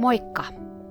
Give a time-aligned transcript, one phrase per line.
[0.00, 0.44] Moikka!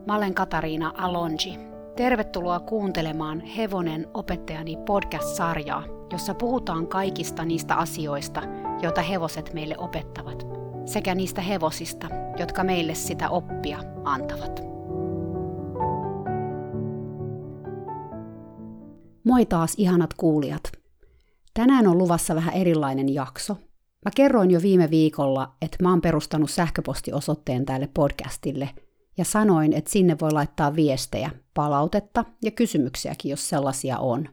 [0.07, 1.59] Mä olen Katariina Alonji.
[1.95, 8.41] Tervetuloa kuuntelemaan Hevonen opettajani podcast-sarjaa, jossa puhutaan kaikista niistä asioista,
[8.81, 10.47] joita hevoset meille opettavat,
[10.85, 12.07] sekä niistä hevosista,
[12.39, 14.63] jotka meille sitä oppia antavat.
[19.23, 20.71] Moi taas ihanat kuulijat!
[21.53, 23.53] Tänään on luvassa vähän erilainen jakso.
[24.05, 28.69] Mä kerroin jo viime viikolla, että mä oon perustanut sähköpostiosoitteen tälle podcastille–
[29.19, 34.29] ja sanoin, että sinne voi laittaa viestejä, palautetta ja kysymyksiäkin, jos sellaisia on.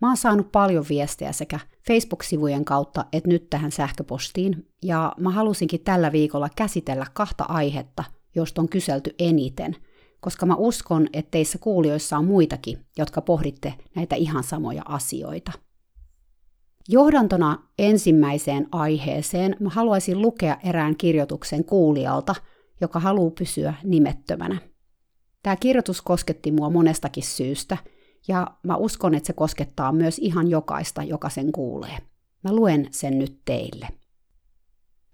[0.00, 5.80] Mä oon saanut paljon viestejä sekä Facebook-sivujen kautta että nyt tähän sähköpostiin, ja mä halusinkin
[5.80, 9.76] tällä viikolla käsitellä kahta aihetta, joista on kyselty eniten,
[10.20, 15.52] koska mä uskon, että teissä kuulijoissa on muitakin, jotka pohditte näitä ihan samoja asioita.
[16.88, 22.34] Johdantona ensimmäiseen aiheeseen mä haluaisin lukea erään kirjoituksen kuulijalta–
[22.80, 24.58] joka haluaa pysyä nimettömänä.
[25.42, 27.76] Tämä kirjoitus kosketti mua monestakin syystä,
[28.28, 31.98] ja mä uskon, että se koskettaa myös ihan jokaista, joka sen kuulee.
[32.44, 33.88] Mä luen sen nyt teille.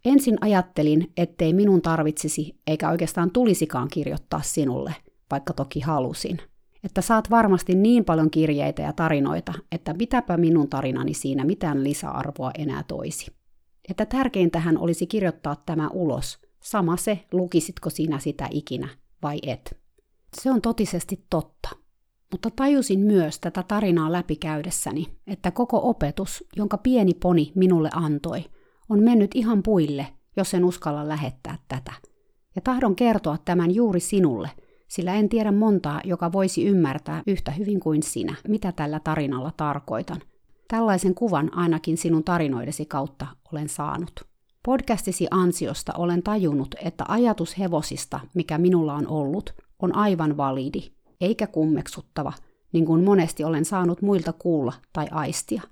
[0.04, 4.94] Ensin ajattelin, ettei minun tarvitsisi eikä oikeastaan tulisikaan kirjoittaa sinulle,
[5.30, 6.38] vaikka toki halusin.
[6.84, 12.50] Että saat varmasti niin paljon kirjeitä ja tarinoita, että mitäpä minun tarinani siinä mitään lisäarvoa
[12.58, 13.32] enää toisi.
[13.88, 16.38] Että tärkeintähän olisi kirjoittaa tämä ulos–
[16.70, 18.88] Sama se, lukisitko sinä sitä ikinä
[19.22, 19.78] vai et.
[20.40, 21.68] Se on totisesti totta.
[22.32, 28.44] Mutta tajusin myös tätä tarinaa läpikäydessäni, että koko opetus, jonka pieni poni minulle antoi,
[28.88, 31.92] on mennyt ihan puille, jos en uskalla lähettää tätä.
[32.56, 34.50] Ja tahdon kertoa tämän juuri sinulle,
[34.88, 40.20] sillä en tiedä montaa, joka voisi ymmärtää yhtä hyvin kuin sinä, mitä tällä tarinalla tarkoitan.
[40.68, 44.29] Tällaisen kuvan ainakin sinun tarinoidesi kautta olen saanut.
[44.70, 51.46] Podcastisi ansiosta olen tajunnut, että ajatus hevosista, mikä minulla on ollut, on aivan validi, eikä
[51.46, 52.32] kummeksuttava,
[52.72, 55.62] niin kuin monesti olen saanut muilta kuulla tai aistia.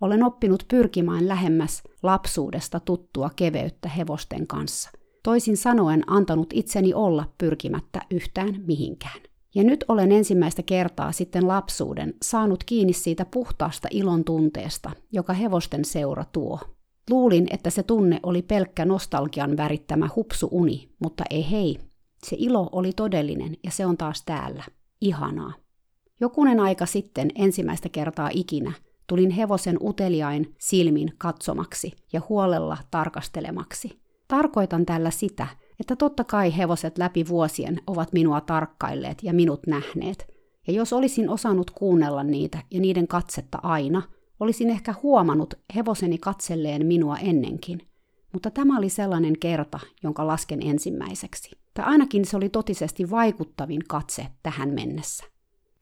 [0.00, 4.90] Olen oppinut pyrkimään lähemmäs lapsuudesta tuttua keveyttä hevosten kanssa.
[5.22, 9.20] Toisin sanoen antanut itseni olla pyrkimättä yhtään mihinkään.
[9.54, 15.84] Ja nyt olen ensimmäistä kertaa sitten lapsuuden saanut kiinni siitä puhtaasta ilon tunteesta, joka hevosten
[15.84, 16.60] seura tuo.
[17.10, 21.78] Luulin, että se tunne oli pelkkä nostalgian värittämä hupsuuni, mutta ei hei.
[22.26, 24.64] Se ilo oli todellinen ja se on taas täällä.
[25.00, 25.52] Ihanaa.
[26.20, 28.72] Jokunen aika sitten ensimmäistä kertaa ikinä
[29.06, 34.00] tulin hevosen uteliain silmin katsomaksi ja huolella tarkastelemaksi.
[34.28, 35.46] Tarkoitan tällä sitä,
[35.80, 40.26] että totta kai hevoset läpi vuosien ovat minua tarkkailleet ja minut nähneet,
[40.66, 44.02] ja jos olisin osannut kuunnella niitä ja niiden katsetta aina,
[44.40, 47.80] Olisin ehkä huomannut hevoseni katselleen minua ennenkin,
[48.32, 51.50] mutta tämä oli sellainen kerta, jonka lasken ensimmäiseksi.
[51.74, 55.24] Tai ainakin se oli totisesti vaikuttavin katse tähän mennessä.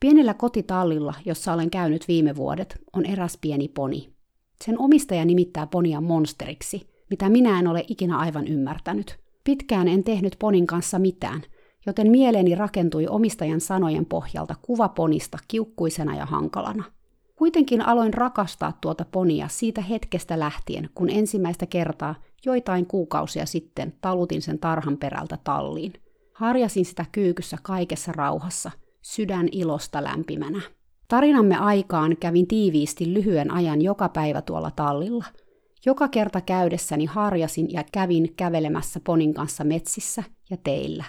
[0.00, 4.12] Pienellä kotitallilla, jossa olen käynyt viime vuodet, on eräs pieni poni.
[4.64, 9.18] Sen omistaja nimittää ponia monsteriksi, mitä minä en ole ikinä aivan ymmärtänyt.
[9.44, 11.42] Pitkään en tehnyt ponin kanssa mitään,
[11.86, 16.84] joten mieleeni rakentui omistajan sanojen pohjalta kuva ponista kiukkuisena ja hankalana–
[17.40, 22.14] Kuitenkin aloin rakastaa tuota ponia siitä hetkestä lähtien, kun ensimmäistä kertaa
[22.46, 25.92] joitain kuukausia sitten talutin sen tarhan perältä talliin.
[26.32, 28.70] Harjasin sitä kyykyssä kaikessa rauhassa,
[29.02, 30.60] sydän ilosta lämpimänä.
[31.08, 35.24] Tarinamme aikaan kävin tiiviisti lyhyen ajan joka päivä tuolla tallilla.
[35.86, 41.04] Joka kerta käydessäni harjasin ja kävin kävelemässä ponin kanssa metsissä ja teillä.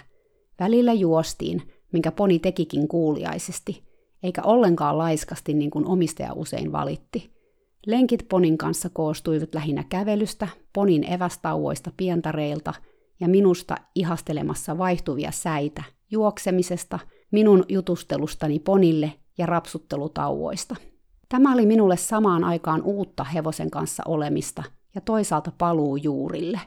[0.60, 1.62] Välillä juostiin,
[1.92, 3.82] minkä poni tekikin kuuliaisesti–
[4.22, 7.32] eikä ollenkaan laiskasti niin kuin omistaja usein valitti.
[7.86, 12.74] Lenkit ponin kanssa koostuivat lähinnä kävelystä, ponin evästauoista pientareilta
[13.20, 16.98] ja minusta ihastelemassa vaihtuvia säitä, juoksemisesta,
[17.30, 20.76] minun jutustelustani ponille ja rapsuttelutauoista.
[21.28, 24.62] Tämä oli minulle samaan aikaan uutta hevosen kanssa olemista
[24.94, 26.60] ja toisaalta paluu juurille.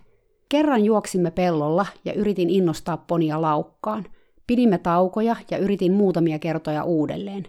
[0.49, 4.05] Kerran juoksimme pellolla ja yritin innostaa ponia laukkaan.
[4.47, 7.43] Pidimme taukoja ja yritin muutamia kertoja uudelleen.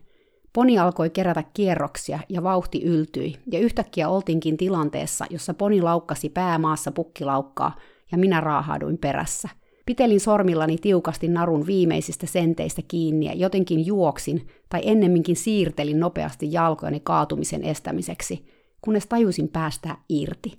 [0.52, 6.92] Poni alkoi kerätä kierroksia ja vauhti yltyi, ja yhtäkkiä oltiinkin tilanteessa, jossa poni laukkasi päämaassa
[6.92, 7.76] pukkilaukkaa,
[8.12, 9.48] ja minä raahaaduin perässä.
[9.86, 17.00] Pitelin sormillani tiukasti narun viimeisistä senteistä kiinni ja jotenkin juoksin, tai ennemminkin siirtelin nopeasti jalkojani
[17.00, 18.44] kaatumisen estämiseksi,
[18.80, 20.58] kunnes tajusin päästää irti.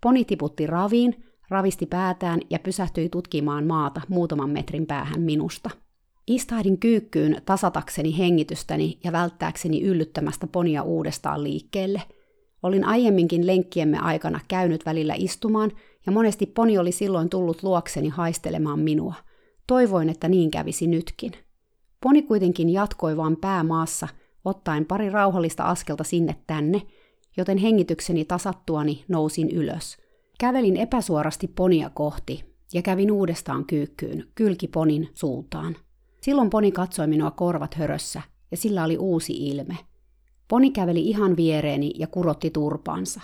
[0.00, 5.70] Poni tiputti raviin, ravisti päätään ja pysähtyi tutkimaan maata muutaman metrin päähän minusta.
[6.26, 12.02] Istahdin kyykkyyn tasatakseni hengitystäni ja välttääkseni yllyttämästä ponia uudestaan liikkeelle.
[12.62, 15.72] Olin aiemminkin lenkkiemme aikana käynyt välillä istumaan,
[16.06, 19.14] ja monesti poni oli silloin tullut luokseni haistelemaan minua.
[19.66, 21.32] Toivoin, että niin kävisi nytkin.
[22.02, 24.08] Poni kuitenkin jatkoi vaan päämaassa,
[24.44, 26.82] ottaen pari rauhallista askelta sinne tänne,
[27.36, 30.05] joten hengitykseni tasattuani nousin ylös.
[30.38, 35.76] Kävelin epäsuorasti ponia kohti ja kävin uudestaan kyykkyyn, kylkiponin suuntaan.
[36.22, 39.78] Silloin poni katsoi minua korvat hörössä ja sillä oli uusi ilme.
[40.48, 43.20] Poni käveli ihan viereeni ja kurotti turpaansa.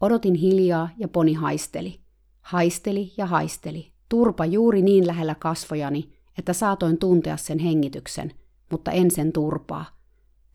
[0.00, 2.00] Odotin hiljaa ja poni haisteli.
[2.40, 3.92] Haisteli ja haisteli.
[4.08, 8.32] Turpa juuri niin lähellä kasvojani, että saatoin tuntea sen hengityksen,
[8.70, 9.84] mutta en sen turpaa.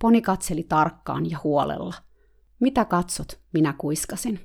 [0.02, 1.94] Poni katseli tarkkaan ja huolella.
[2.60, 4.40] Mitä katsot, minä kuiskasin.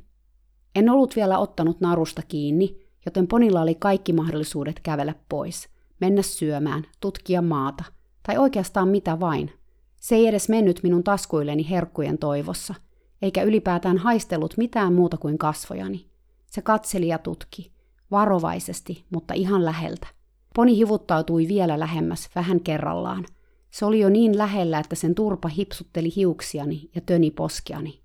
[0.74, 2.76] En ollut vielä ottanut narusta kiinni,
[3.06, 5.68] joten ponilla oli kaikki mahdollisuudet kävellä pois,
[6.00, 7.84] mennä syömään, tutkia maata,
[8.22, 9.52] tai oikeastaan mitä vain.
[10.00, 12.74] Se ei edes mennyt minun taskuilleni herkkujen toivossa,
[13.22, 16.06] eikä ylipäätään haistellut mitään muuta kuin kasvojani.
[16.46, 17.72] Se katseli ja tutki,
[18.10, 20.06] varovaisesti, mutta ihan läheltä.
[20.54, 23.26] Poni hivuttautui vielä lähemmäs, vähän kerrallaan.
[23.70, 28.00] Se oli jo niin lähellä, että sen turpa hipsutteli hiuksiani ja töni poskiani.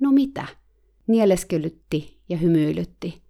[0.00, 0.46] No mitä?
[1.10, 3.22] Nieleskelytti ja hymyilytti.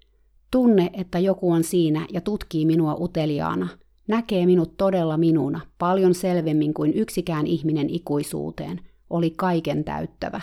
[0.50, 3.68] Tunne, että joku on siinä ja tutkii minua uteliaana,
[4.08, 8.80] näkee minut todella minuna, paljon selvemmin kuin yksikään ihminen ikuisuuteen,
[9.10, 10.40] oli kaiken täyttävä.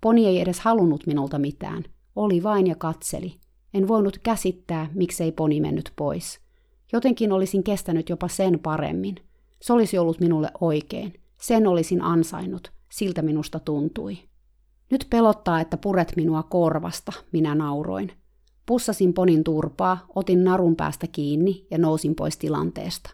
[0.00, 1.84] Poni ei edes halunnut minulta mitään,
[2.16, 3.34] oli vain ja katseli.
[3.74, 6.40] En voinut käsittää, miksei poni mennyt pois.
[6.92, 9.14] Jotenkin olisin kestänyt jopa sen paremmin.
[9.62, 11.14] Se olisi ollut minulle oikein.
[11.40, 12.72] Sen olisin ansainnut.
[12.90, 14.18] Siltä minusta tuntui.
[14.94, 18.12] Nyt pelottaa, että puret minua korvasta, minä nauroin.
[18.66, 23.10] Pussasin ponin turpaa, otin narun päästä kiinni ja nousin pois tilanteesta.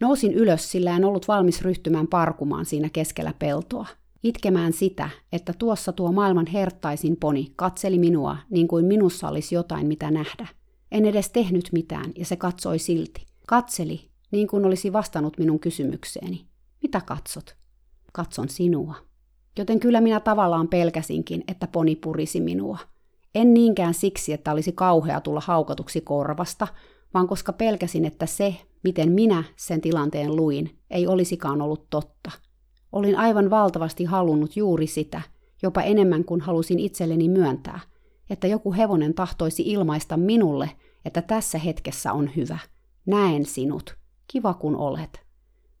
[0.00, 3.86] Nousin ylös, sillä en ollut valmis ryhtymään parkumaan siinä keskellä peltoa.
[4.22, 9.86] Itkemään sitä, että tuossa tuo maailman herttaisin poni katseli minua niin kuin minussa olisi jotain
[9.86, 10.46] mitä nähdä.
[10.92, 13.26] En edes tehnyt mitään ja se katsoi silti.
[13.46, 16.46] Katseli, niin kuin olisi vastannut minun kysymykseeni.
[16.82, 17.56] Mitä katsot?
[18.12, 19.11] Katson sinua.
[19.58, 22.78] Joten kyllä minä tavallaan pelkäsinkin, että poni purisi minua.
[23.34, 26.68] En niinkään siksi, että olisi kauhea tulla haukatuksi korvasta,
[27.14, 32.30] vaan koska pelkäsin, että se, miten minä sen tilanteen luin, ei olisikaan ollut totta.
[32.92, 35.22] Olin aivan valtavasti halunnut juuri sitä,
[35.62, 37.80] jopa enemmän kuin halusin itselleni myöntää,
[38.30, 40.70] että joku hevonen tahtoisi ilmaista minulle,
[41.04, 42.58] että tässä hetkessä on hyvä.
[43.06, 43.96] Näen sinut.
[44.28, 45.20] Kiva kun olet.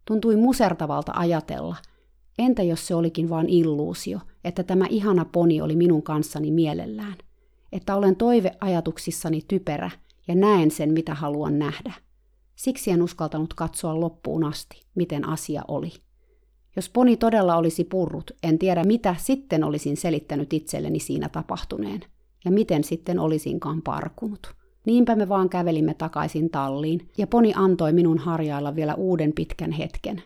[0.04, 1.76] Tuntui musertavalta ajatella–
[2.38, 7.14] Entä jos se olikin vain illuusio, että tämä ihana poni oli minun kanssani mielellään?
[7.72, 9.90] Että olen toiveajatuksissani typerä
[10.28, 11.92] ja näen sen, mitä haluan nähdä.
[12.56, 15.92] Siksi en uskaltanut katsoa loppuun asti, miten asia oli.
[16.76, 22.00] Jos poni todella olisi purrut, en tiedä mitä sitten olisin selittänyt itselleni siinä tapahtuneen,
[22.44, 24.54] ja miten sitten olisinkaan parkunut.
[24.86, 30.22] Niinpä me vaan kävelimme takaisin talliin, ja poni antoi minun harjailla vielä uuden pitkän hetken,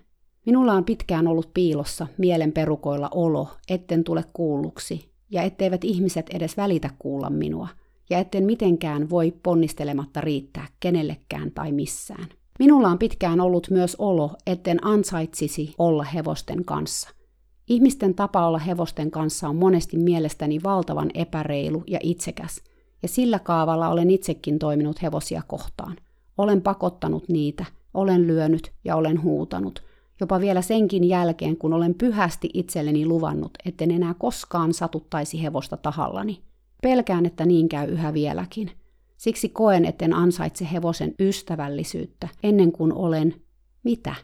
[0.47, 6.57] Minulla on pitkään ollut piilossa mielen perukoilla olo, etten tule kuulluksi, ja etteivät ihmiset edes
[6.57, 7.69] välitä kuulla minua,
[8.11, 12.29] ja etten mitenkään voi ponnistelematta riittää kenellekään tai missään.
[12.59, 17.11] Minulla on pitkään ollut myös olo, etten ansaitsisi olla hevosten kanssa.
[17.69, 22.63] Ihmisten tapa olla hevosten kanssa on monesti mielestäni valtavan epäreilu ja itsekäs,
[23.03, 25.97] ja sillä kaavalla olen itsekin toiminut hevosia kohtaan.
[26.39, 29.86] Olen pakottanut niitä, olen lyönyt ja olen huutanut,
[30.21, 36.43] jopa vielä senkin jälkeen, kun olen pyhästi itselleni luvannut, etten enää koskaan satuttaisi hevosta tahallani.
[36.83, 38.71] Pelkään, että niin käy yhä vieläkin.
[39.17, 43.35] Siksi koen, etten ansaitse hevosen ystävällisyyttä ennen kuin olen
[43.85, 44.15] mitä?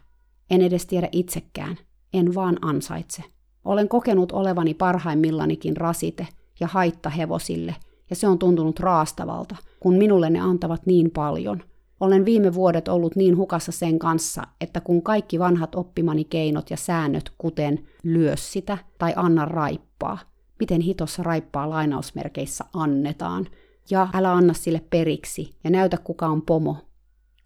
[0.50, 1.76] En edes tiedä itsekään.
[2.14, 3.22] En vaan ansaitse.
[3.64, 6.26] Olen kokenut olevani parhaimmillanikin rasite
[6.60, 7.76] ja haitta hevosille,
[8.10, 11.62] ja se on tuntunut raastavalta, kun minulle ne antavat niin paljon–
[12.02, 16.76] olen viime vuodet ollut niin hukassa sen kanssa, että kun kaikki vanhat oppimani keinot ja
[16.76, 20.18] säännöt, kuten lyö sitä tai anna raippaa,
[20.60, 23.46] miten hitossa raippaa lainausmerkeissä annetaan,
[23.90, 26.76] ja älä anna sille periksi ja näytä kuka on pomo.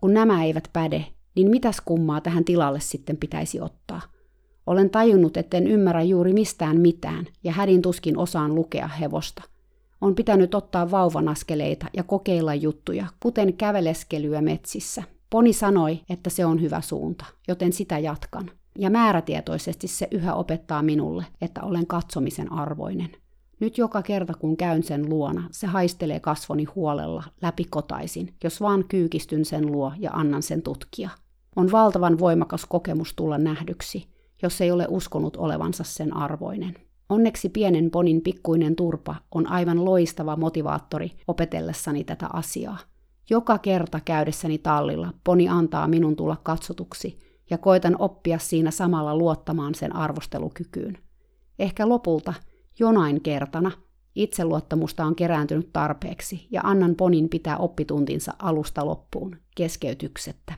[0.00, 4.00] Kun nämä eivät päde, niin mitäs kummaa tähän tilalle sitten pitäisi ottaa?
[4.66, 9.42] Olen tajunnut, etten ymmärrä juuri mistään mitään ja hädin tuskin osaan lukea hevosta–
[10.06, 15.02] on pitänyt ottaa vauvan askeleita ja kokeilla juttuja, kuten käveleskelyä metsissä.
[15.30, 18.50] Poni sanoi, että se on hyvä suunta, joten sitä jatkan.
[18.78, 23.10] Ja määrätietoisesti se yhä opettaa minulle, että olen katsomisen arvoinen.
[23.60, 29.44] Nyt joka kerta kun käyn sen luona, se haistelee kasvoni huolella läpikotaisin, jos vaan kyykistyn
[29.44, 31.10] sen luo ja annan sen tutkia.
[31.56, 34.06] On valtavan voimakas kokemus tulla nähdyksi,
[34.42, 36.85] jos ei ole uskonut olevansa sen arvoinen.
[37.08, 42.78] Onneksi pienen ponin pikkuinen turpa on aivan loistava motivaattori opetellessani tätä asiaa.
[43.30, 47.18] Joka kerta käydessäni tallilla poni antaa minun tulla katsotuksi
[47.50, 50.98] ja koitan oppia siinä samalla luottamaan sen arvostelukykyyn.
[51.58, 52.34] Ehkä lopulta,
[52.78, 53.72] jonain kertana,
[54.14, 60.54] itseluottamusta on kerääntynyt tarpeeksi ja annan ponin pitää oppituntinsa alusta loppuun, keskeytyksettä.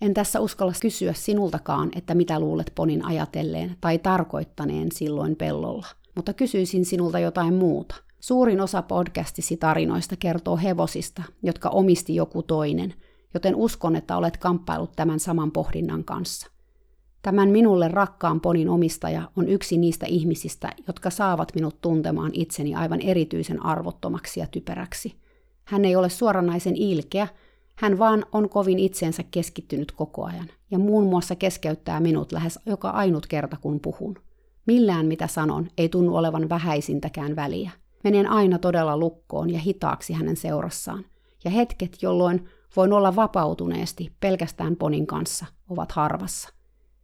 [0.00, 6.32] En tässä uskalla kysyä sinultakaan, että mitä luulet ponin ajatelleen tai tarkoittaneen silloin pellolla, mutta
[6.32, 7.94] kysyisin sinulta jotain muuta.
[8.20, 12.94] Suurin osa podcastisi tarinoista kertoo hevosista, jotka omisti joku toinen,
[13.34, 16.50] joten uskon, että olet kamppailut tämän saman pohdinnan kanssa.
[17.22, 23.00] Tämän minulle rakkaan ponin omistaja on yksi niistä ihmisistä, jotka saavat minut tuntemaan itseni aivan
[23.00, 25.14] erityisen arvottomaksi ja typeräksi.
[25.64, 27.28] Hän ei ole suoranaisen ilkeä,
[27.80, 32.90] hän vaan on kovin itseensä keskittynyt koko ajan, ja muun muassa keskeyttää minut lähes joka
[32.90, 34.16] ainut kerta, kun puhun.
[34.66, 37.70] Millään mitä sanon ei tunnu olevan vähäisintäkään väliä.
[38.04, 41.04] Menen aina todella lukkoon ja hitaaksi hänen seurassaan,
[41.44, 46.48] ja hetket, jolloin voin olla vapautuneesti pelkästään ponin kanssa, ovat harvassa.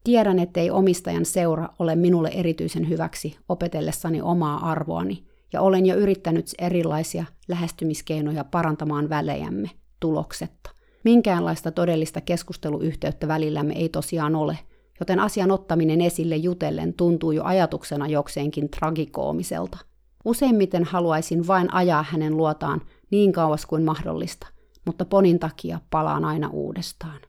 [0.04, 6.54] Tiedän, ettei omistajan seura ole minulle erityisen hyväksi opetellessani omaa arvoani, ja olen jo yrittänyt
[6.58, 10.70] erilaisia lähestymiskeinoja parantamaan välejämme, tuloksetta.
[11.06, 14.58] Minkäänlaista todellista keskusteluyhteyttä välillämme ei tosiaan ole,
[15.00, 19.78] joten asian ottaminen esille jutellen tuntuu jo ajatuksena jokseenkin tragikoomiselta.
[20.24, 24.46] Useimmiten haluaisin vain ajaa hänen luotaan niin kauas kuin mahdollista,
[24.86, 27.20] mutta ponin takia palaan aina uudestaan.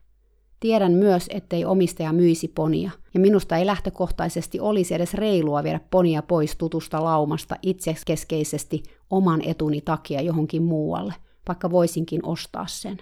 [0.60, 6.22] Tiedän myös, ettei omistaja myisi ponia, ja minusta ei lähtökohtaisesti olisi edes reilua viedä ponia
[6.22, 11.14] pois tutusta laumasta itsekeskeisesti oman etuni takia johonkin muualle–
[11.48, 12.98] vaikka voisinkin ostaa sen.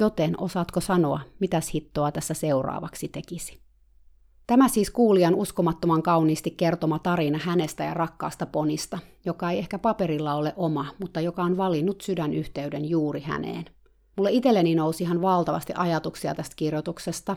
[0.00, 3.60] Joten osaatko sanoa, mitäs hittoa tässä seuraavaksi tekisi?
[4.46, 10.34] Tämä siis kuulijan uskomattoman kauniisti kertoma tarina hänestä ja rakkaasta ponista, joka ei ehkä paperilla
[10.34, 13.64] ole oma, mutta joka on valinnut sydänyhteyden juuri häneen.
[14.16, 17.36] Mulle itselleni nousi ihan valtavasti ajatuksia tästä kirjoituksesta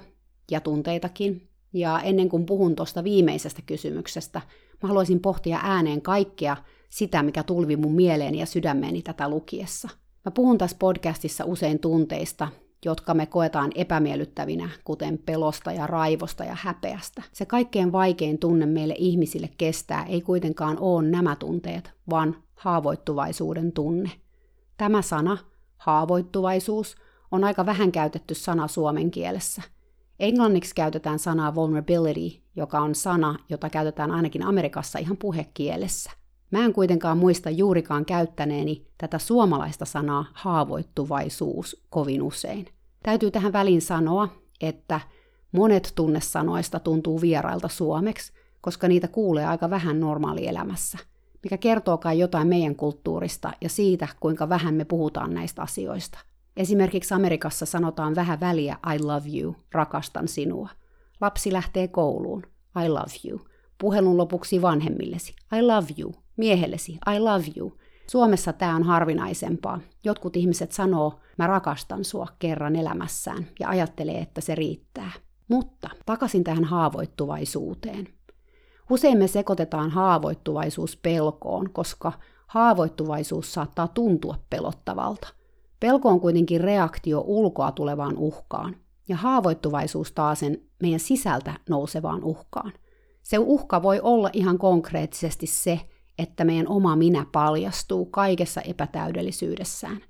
[0.52, 4.42] ja tunteitakin, ja ennen kuin puhun tuosta viimeisestä kysymyksestä,
[4.84, 6.58] mä haluaisin pohtia ääneen kaikkea
[6.90, 9.90] sitä, mikä tulvi mun mieleeni ja sydämeeni tätä lukiessa.
[10.26, 12.48] Mä puhun tässä podcastissa usein tunteista,
[12.86, 17.24] jotka me koetaan epämiellyttävinä, kuten pelosta ja raivosta ja häpeästä.
[17.34, 24.12] Se kaikkein vaikein tunne meille ihmisille kestää ei kuitenkaan ole nämä tunteet, vaan haavoittuvaisuuden tunne.
[24.78, 25.38] Tämä sana,
[25.78, 26.96] haavoittuvaisuus,
[27.32, 29.62] on aika vähän käytetty sana suomen kielessä.
[30.20, 36.12] Englanniksi käytetään sanaa vulnerability, joka on sana, jota käytetään ainakin Amerikassa ihan puhekielessä.
[36.52, 42.66] Mä en kuitenkaan muista juurikaan käyttäneeni tätä suomalaista sanaa haavoittuvaisuus kovin usein.
[43.04, 44.30] Täytyy tähän väliin sanoa,
[44.62, 45.00] että
[45.52, 50.98] monet tunnesanoista tuntuu vierailta suomeksi, koska niitä kuulee aika vähän normaalielämässä,
[51.44, 56.20] mikä kertookaan jotain meidän kulttuurista ja siitä, kuinka vähän me puhutaan näistä asioista.
[56.58, 60.70] Esimerkiksi Amerikassa sanotaan vähän väliä I love you, rakastan sinua.
[61.22, 62.44] Lapsi lähtee kouluun,
[62.86, 63.42] I love you.
[63.78, 67.78] Puhelun lopuksi vanhemmillesi, I love you, miehellesi, I love you.
[68.08, 69.80] Suomessa tämä on harvinaisempaa.
[70.04, 75.12] Jotkut ihmiset sanoo, mä rakastan sua kerran elämässään ja ajattelee, että se riittää.
[75.48, 78.08] Mutta takaisin tähän haavoittuvaisuuteen.
[78.90, 82.12] Usein me sekoitetaan haavoittuvaisuus pelkoon, koska
[82.48, 85.28] haavoittuvaisuus saattaa tuntua pelottavalta.
[85.80, 88.76] Pelko on kuitenkin reaktio ulkoa tulevaan uhkaan,
[89.08, 92.74] ja haavoittuvaisuus taasen meidän sisältä nousevaan uhkaan.
[93.24, 95.80] Se uhka voi olla ihan konkreettisesti se,
[96.20, 100.02] että meidän oma minä paljastuu kaikessa epätäydellisyydessään.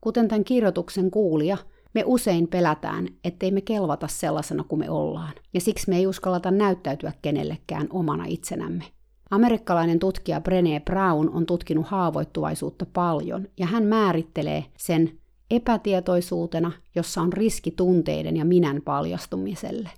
[0.00, 1.56] Kuten tämän kirjoituksen kuulija,
[1.94, 6.50] me usein pelätään, ettei me kelvata sellaisena kuin me ollaan, ja siksi me ei uskallata
[6.50, 8.84] näyttäytyä kenellekään omana itsenämme.
[9.30, 15.18] Amerikkalainen tutkija Brené Brown on tutkinut haavoittuvaisuutta paljon, ja hän määrittelee sen
[15.50, 19.90] epätietoisuutena, jossa on riski tunteiden ja minän paljastumiselle.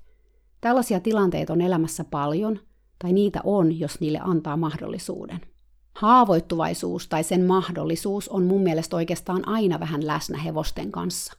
[0.61, 2.61] Tällaisia tilanteita on elämässä paljon,
[2.99, 5.41] tai niitä on, jos niille antaa mahdollisuuden.
[5.95, 11.33] Haavoittuvaisuus tai sen mahdollisuus on mun mielestä oikeastaan aina vähän läsnä hevosten kanssa.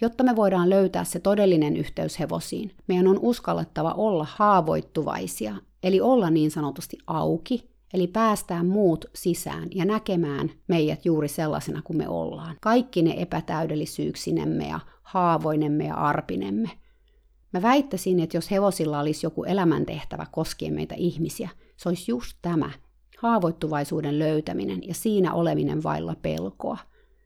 [0.00, 6.30] Jotta me voidaan löytää se todellinen yhteys hevosiin, meidän on uskallettava olla haavoittuvaisia, eli olla
[6.30, 12.56] niin sanotusti auki, eli päästään muut sisään ja näkemään meidät juuri sellaisena kuin me ollaan.
[12.60, 16.70] Kaikki ne epätäydellisyyksinemme ja haavoinemme ja arpinemme.
[17.52, 22.70] Mä väittäisin, että jos hevosilla olisi joku elämäntehtävä koskien meitä ihmisiä, se olisi just tämä,
[23.18, 26.78] haavoittuvaisuuden löytäminen ja siinä oleminen vailla pelkoa.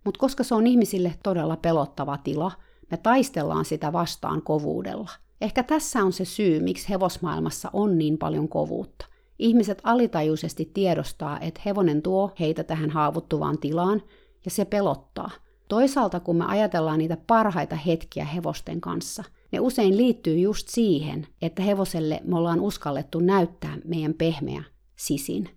[0.04, 2.52] Mutta koska se on ihmisille todella pelottava tila,
[2.90, 5.11] me taistellaan sitä vastaan kovuudella.
[5.40, 9.06] Ehkä tässä on se syy, miksi hevosmaailmassa on niin paljon kovuutta.
[9.38, 14.02] Ihmiset alitajuisesti tiedostaa, että hevonen tuo heitä tähän haavoittuvaan tilaan,
[14.45, 15.30] ja se pelottaa.
[15.68, 21.62] Toisaalta kun me ajatellaan niitä parhaita hetkiä hevosten kanssa, ne usein liittyy just siihen, että
[21.62, 24.62] hevoselle me ollaan uskallettu näyttää meidän pehmeä
[24.97, 25.49] sisin.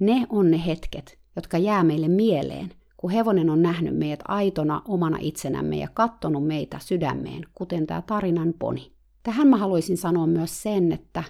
[0.00, 5.18] Ne on ne hetket, jotka jää meille mieleen, kun hevonen on nähnyt meidät aitona omana
[5.20, 8.92] itsenämme ja kattonut meitä sydämeen, kuten tämä tarinan poni.
[9.22, 11.24] Tähän mä haluaisin sanoa myös sen, että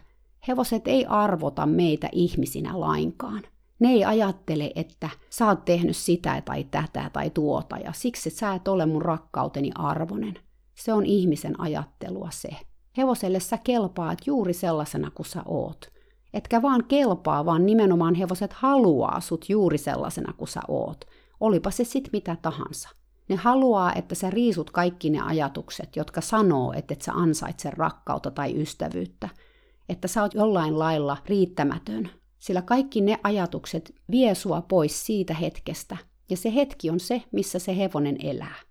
[0.49, 3.43] hevoset ei arvota meitä ihmisinä lainkaan.
[3.79, 8.55] Ne ei ajattele, että sä oot tehnyt sitä tai tätä tai tuota ja siksi sä
[8.55, 10.35] et ole mun rakkauteni arvonen.
[10.81, 12.49] Se on ihmisen ajattelua se.
[12.99, 15.91] Hevoselle sä kelpaat juuri sellaisena kuin sä oot.
[16.35, 21.05] Etkä vaan kelpaa, vaan nimenomaan hevoset haluaa sut juuri sellaisena kuin sä oot.
[21.41, 22.89] Olipa se sit mitä tahansa.
[23.29, 28.31] Ne haluaa, että sä riisut kaikki ne ajatukset, jotka sanoo, että et sä ansaitse rakkautta
[28.31, 29.29] tai ystävyyttä.
[29.89, 35.97] Että sä oot jollain lailla riittämätön, sillä kaikki ne ajatukset vie sua pois siitä hetkestä,
[36.31, 38.70] ja se hetki on se, missä se hevonen elää.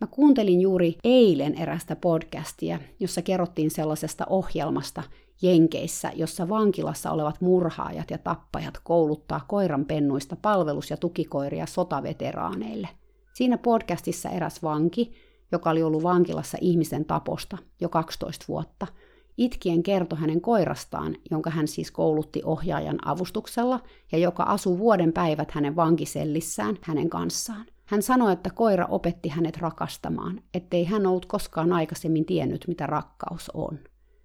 [0.00, 5.02] Mä kuuntelin juuri eilen erästä podcastia, jossa kerrottiin sellaisesta ohjelmasta
[5.42, 12.88] Jenkeissä, jossa vankilassa olevat murhaajat ja tappajat kouluttaa koiranpennuista palvelus- ja tukikoiria sotaveteraaneille.
[13.34, 15.12] Siinä podcastissa eräs vanki,
[15.52, 18.86] joka oli ollut vankilassa ihmisen taposta jo 12 vuotta–
[19.36, 23.80] Itkien kertoi hänen koirastaan, jonka hän siis koulutti ohjaajan avustuksella
[24.12, 27.66] ja joka asuu vuoden päivät hänen vankisellissään hänen kanssaan.
[27.86, 33.50] Hän sanoi, että koira opetti hänet rakastamaan, ettei hän ollut koskaan aikaisemmin tiennyt, mitä rakkaus
[33.54, 33.78] on.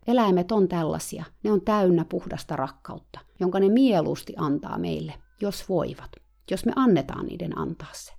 [0.07, 6.11] Eläimet on tällaisia, ne on täynnä puhdasta rakkautta, jonka ne mieluusti antaa meille, jos voivat,
[6.51, 8.13] jos me annetaan niiden antaa se.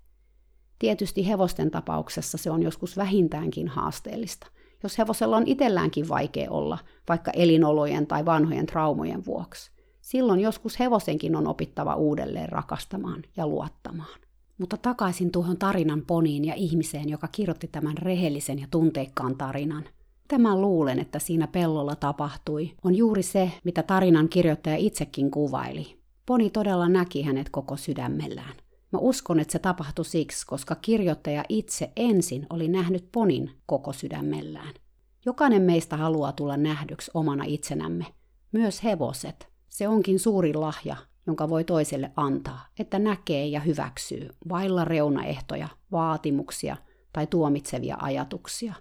[0.79, 4.47] Tietysti hevosten tapauksessa se on joskus vähintäänkin haasteellista–
[4.83, 9.73] jos hevosella on itselläänkin vaikea olla, vaikka elinolojen tai vanhojen traumojen vuoksi.
[10.01, 14.21] Silloin joskus hevosenkin on opittava uudelleen rakastamaan ja luottamaan.
[14.59, 19.85] Mutta takaisin tuohon tarinan poniin ja ihmiseen, joka kirjoitti tämän rehellisen ja tunteikkaan tarinan.
[20.29, 25.99] Tämä luulen, että siinä pellolla tapahtui, on juuri se, mitä tarinan kirjoittaja itsekin kuvaili.
[26.27, 28.55] Poni todella näki hänet koko sydämellään.
[28.93, 34.75] Mä uskon, että se tapahtui siksi, koska kirjoittaja itse ensin oli nähnyt ponin koko sydämellään.
[35.27, 38.07] Jokainen meistä haluaa tulla nähdyksi omana itsenämme,
[38.53, 39.49] myös hevoset.
[39.69, 46.77] Se onkin suuri lahja, jonka voi toiselle antaa, että näkee ja hyväksyy vailla reunaehtoja, vaatimuksia
[47.13, 48.75] tai tuomitsevia ajatuksia.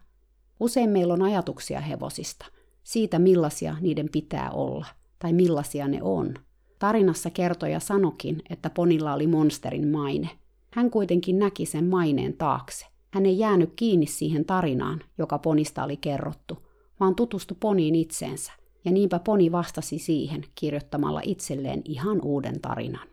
[0.60, 2.46] Usein meillä on ajatuksia hevosista,
[2.84, 4.86] siitä millaisia niiden pitää olla
[5.20, 6.34] tai millaisia ne on–
[6.82, 10.30] Tarinassa kertoja sanokin, että Ponilla oli monsterin maine.
[10.74, 12.86] Hän kuitenkin näki sen maineen taakse.
[13.14, 16.68] Hän ei jäänyt kiinni siihen tarinaan, joka Ponista oli kerrottu,
[17.00, 18.52] vaan tutustui Poniin itseensä.
[18.86, 23.08] Ja niinpä Poni vastasi siihen kirjoittamalla itselleen ihan uuden tarinan.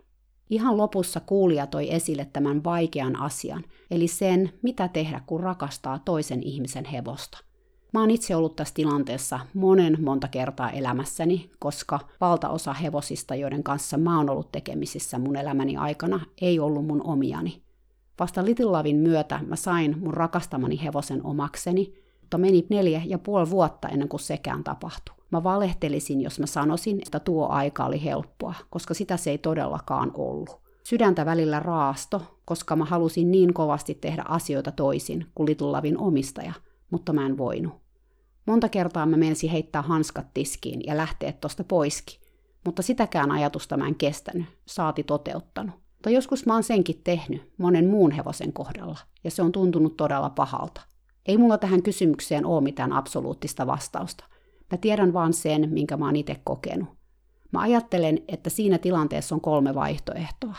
[0.51, 6.43] Ihan lopussa kuulija toi esille tämän vaikean asian, eli sen, mitä tehdä, kun rakastaa toisen
[6.43, 7.39] ihmisen hevosta.
[7.93, 13.99] Mä oon itse ollut tässä tilanteessa monen monta kertaa elämässäni, koska valtaosa hevosista, joiden kanssa
[13.99, 17.63] mä oon ollut tekemisissä mun elämäni aikana, ei ollut mun omiani.
[18.21, 23.51] Vasta Little Lavin myötä mä sain mun rakastamani hevosen omakseni, mutta meni neljä ja puoli
[23.51, 25.18] vuotta ennen kuin sekään tapahtui.
[25.31, 30.11] Mä valehtelisin, jos mä sanoisin, että tuo aika oli helppoa, koska sitä se ei todellakaan
[30.15, 30.61] ollut.
[30.85, 36.53] Sydäntä välillä raasto, koska mä halusin niin kovasti tehdä asioita toisin kuin Little Lavin omistaja–
[36.91, 37.73] mutta mä en voinut.
[38.47, 42.21] Monta kertaa mä menisi heittää hanskat tiskiin ja lähteä tosta poiskin,
[42.65, 45.75] mutta sitäkään ajatusta mä en kestänyt, saati toteuttanut.
[45.95, 50.31] Mutta joskus mä oon senkin tehnyt monen muun hevosen kohdalla, ja se on tuntunut todella
[50.31, 50.81] pahalta.
[51.27, 54.25] Ei mulla tähän kysymykseen ole mitään absoluuttista vastausta.
[54.73, 56.89] Mä tiedän vaan sen, minkä mä oon itse kokenut.
[57.53, 60.55] Mä ajattelen, että siinä tilanteessa on kolme vaihtoehtoa.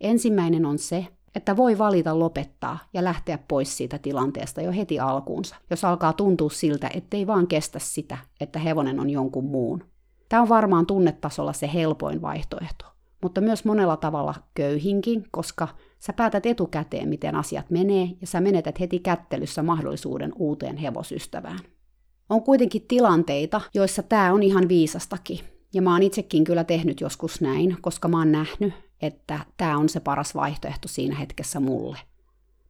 [0.00, 5.56] Ensimmäinen on se, että voi valita lopettaa ja lähteä pois siitä tilanteesta jo heti alkuunsa,
[5.70, 9.84] jos alkaa tuntua siltä, ettei vaan kestä sitä, että hevonen on jonkun muun.
[10.28, 12.84] Tämä on varmaan tunnetasolla se helpoin vaihtoehto,
[13.22, 18.80] mutta myös monella tavalla köyhinkin, koska sä päätät etukäteen, miten asiat menee, ja sä menetät
[18.80, 21.58] heti kättelyssä mahdollisuuden uuteen hevosystävään.
[22.30, 25.40] On kuitenkin tilanteita, joissa tämä on ihan viisastakin,
[25.72, 29.88] ja mä oon itsekin kyllä tehnyt joskus näin, koska mä oon nähnyt, että tämä on
[29.88, 31.98] se paras vaihtoehto siinä hetkessä mulle.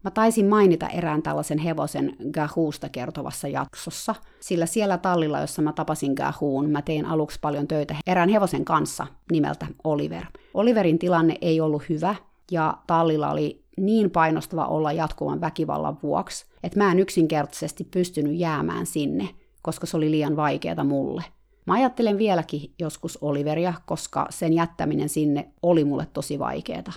[0.05, 6.13] Mä taisin mainita erään tällaisen hevosen Gahuusta kertovassa jaksossa, sillä siellä tallilla, jossa mä tapasin
[6.13, 10.25] Gahuun, mä tein aluksi paljon töitä erään hevosen kanssa nimeltä Oliver.
[10.55, 12.15] Oliverin tilanne ei ollut hyvä,
[12.51, 18.87] ja tallilla oli niin painostava olla jatkuvan väkivallan vuoksi, että mä en yksinkertaisesti pystynyt jäämään
[18.87, 19.29] sinne,
[19.67, 21.25] koska se oli liian vaikeaa mulle.
[21.67, 26.93] Mä ajattelen vieläkin joskus Oliveria, koska sen jättäminen sinne oli mulle tosi vaikeeta.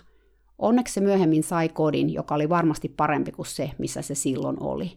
[0.59, 4.91] Onneksi se myöhemmin sai kodin, joka oli varmasti parempi kuin se, missä se silloin oli.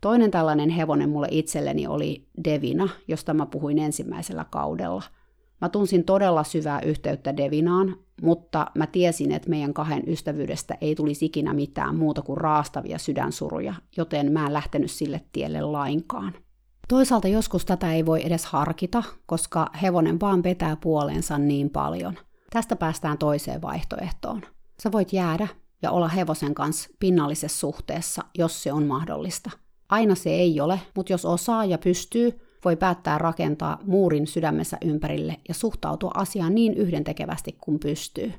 [0.00, 5.02] Toinen tällainen hevonen mulle itselleni oli Devina, josta mä puhuin ensimmäisellä kaudella.
[5.60, 11.24] Mä tunsin todella syvää yhteyttä Devinaan, mutta mä tiesin, että meidän kahden ystävyydestä ei tulisi
[11.24, 16.32] ikinä mitään muuta kuin raastavia sydänsuruja, joten mä en lähtenyt sille tielle lainkaan.
[16.92, 22.18] Toisaalta joskus tätä ei voi edes harkita, koska hevonen vaan petää puoleensa niin paljon.
[22.50, 24.42] Tästä päästään toiseen vaihtoehtoon.
[24.82, 25.48] Sä voit jäädä
[25.82, 29.50] ja olla hevosen kanssa pinnallisessa suhteessa, jos se on mahdollista.
[29.88, 35.36] Aina se ei ole, mutta jos osaa ja pystyy, voi päättää rakentaa muurin sydämessä ympärille
[35.48, 38.32] ja suhtautua asiaan niin yhdentekevästi kuin pystyy.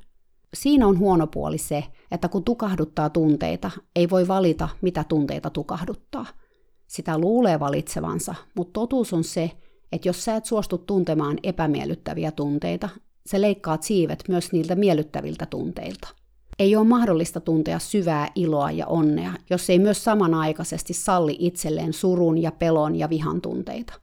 [0.54, 6.26] Siinä on huono puoli se, että kun tukahduttaa tunteita, ei voi valita, mitä tunteita tukahduttaa.
[6.94, 9.52] Sitä luulee valitsevansa, mutta totuus on se,
[9.92, 12.90] että jos sä et suostu tuntemaan epämiellyttäviä tunteita,
[13.26, 16.08] se leikkaat siivet myös niiltä miellyttäviltä tunteilta.
[16.60, 22.38] Ei ole mahdollista tuntea syvää iloa ja onnea, jos ei myös samanaikaisesti salli itselleen surun
[22.38, 23.94] ja pelon ja vihan tunteita.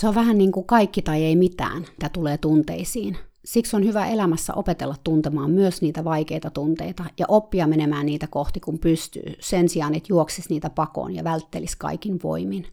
[0.00, 3.16] Se on vähän niin kuin kaikki tai ei mitään, mitä tulee tunteisiin.
[3.44, 8.60] Siksi on hyvä elämässä opetella tuntemaan myös niitä vaikeita tunteita ja oppia menemään niitä kohti
[8.60, 12.66] kun pystyy, sen sijaan, että juoksis niitä pakoon ja välttelis kaikin voimin.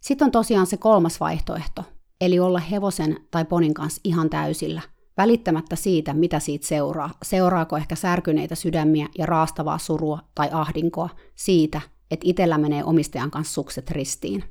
[0.00, 1.84] Sitten on tosiaan se kolmas vaihtoehto,
[2.20, 4.80] eli olla hevosen tai ponin kanssa ihan täysillä,
[5.16, 7.10] välittämättä siitä, mitä siitä seuraa.
[7.22, 13.54] Seuraako ehkä särkyneitä sydämiä ja raastavaa surua tai ahdinkoa siitä, että itsellä menee omistajan kanssa
[13.54, 14.44] sukset ristiin.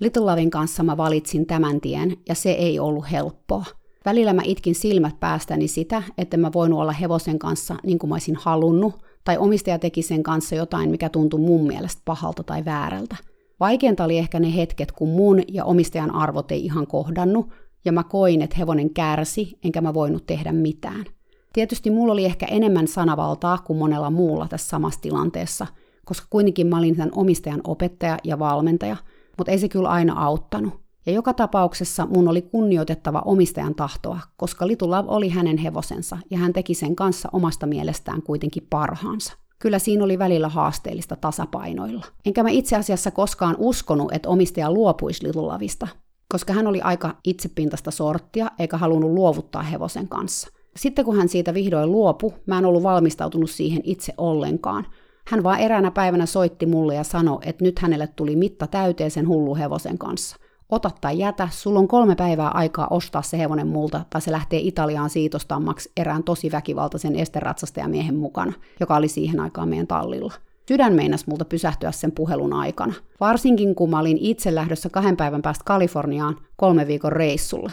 [0.00, 3.64] Little Lovin kanssa mä valitsin tämän tien, ja se ei ollut helppoa.
[4.04, 8.14] Välillä mä itkin silmät päästäni sitä, että mä voinut olla hevosen kanssa niin kuin mä
[8.14, 13.16] olisin halunnut, tai omistaja teki sen kanssa jotain, mikä tuntui mun mielestä pahalta tai väärältä.
[13.60, 17.48] Vaikeinta oli ehkä ne hetket, kun mun ja omistajan arvot ei ihan kohdannut,
[17.84, 21.04] ja mä koin, että hevonen kärsi, enkä mä voinut tehdä mitään.
[21.52, 25.66] Tietysti mulla oli ehkä enemmän sanavaltaa kuin monella muulla tässä samassa tilanteessa,
[26.04, 28.96] koska kuitenkin mä olin tämän omistajan opettaja ja valmentaja–
[29.40, 30.80] mutta ei se kyllä aina auttanut.
[31.06, 36.52] Ja joka tapauksessa mun oli kunnioitettava omistajan tahtoa, koska Litulav oli hänen hevosensa ja hän
[36.52, 39.32] teki sen kanssa omasta mielestään kuitenkin parhaansa.
[39.58, 42.06] Kyllä siinä oli välillä haasteellista tasapainoilla.
[42.26, 45.88] Enkä mä itse asiassa koskaan uskonut, että omistaja luopuisi Litulavista,
[46.28, 50.48] koska hän oli aika itsepintasta sorttia eikä halunnut luovuttaa hevosen kanssa.
[50.76, 54.86] Sitten kun hän siitä vihdoin luopu, mä en ollut valmistautunut siihen itse ollenkaan,
[55.26, 59.28] hän vaan eräänä päivänä soitti mulle ja sanoi, että nyt hänelle tuli mitta täyteen sen
[59.28, 60.36] hullu hevosen kanssa.
[60.70, 64.60] Ota tai jätä, sulla on kolme päivää aikaa ostaa se hevonen multa, tai se lähtee
[64.62, 70.32] Italiaan siitostammaksi erään tosi väkivaltaisen esteratsastajamiehen mukana, joka oli siihen aikaan meidän tallilla.
[70.68, 75.42] Sydän meinas multa pysähtyä sen puhelun aikana, varsinkin kun mä olin itse lähdössä kahden päivän
[75.42, 77.72] päästä Kaliforniaan kolme viikon reissulle.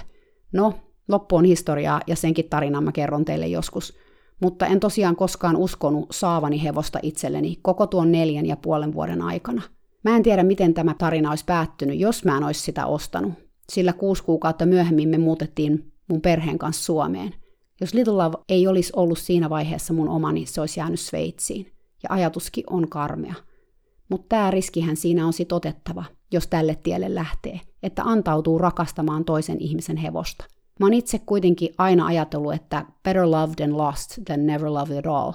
[0.54, 0.74] No,
[1.08, 3.94] loppu on historiaa ja senkin tarinan mä kerron teille joskus–
[4.42, 9.62] mutta en tosiaan koskaan uskonut saavani hevosta itselleni koko tuon neljän ja puolen vuoden aikana.
[10.04, 13.34] Mä en tiedä, miten tämä tarina olisi päättynyt, jos mä en olisi sitä ostanut,
[13.70, 17.34] sillä kuusi kuukautta myöhemmin me muutettiin mun perheen kanssa Suomeen.
[17.82, 21.72] Jos Little Love ei olisi ollut siinä vaiheessa mun omani, se olisi jäänyt Sveitsiin.
[22.04, 23.34] Ja ajatuskin on karmea.
[24.10, 29.58] Mutta tämä riskihän siinä on sit otettava, jos tälle tielle lähtee, että antautuu rakastamaan toisen
[29.60, 30.46] ihmisen hevosta–
[30.80, 35.06] Mä oon itse kuitenkin aina ajatellut, että better loved and lost than never loved at
[35.06, 35.32] all.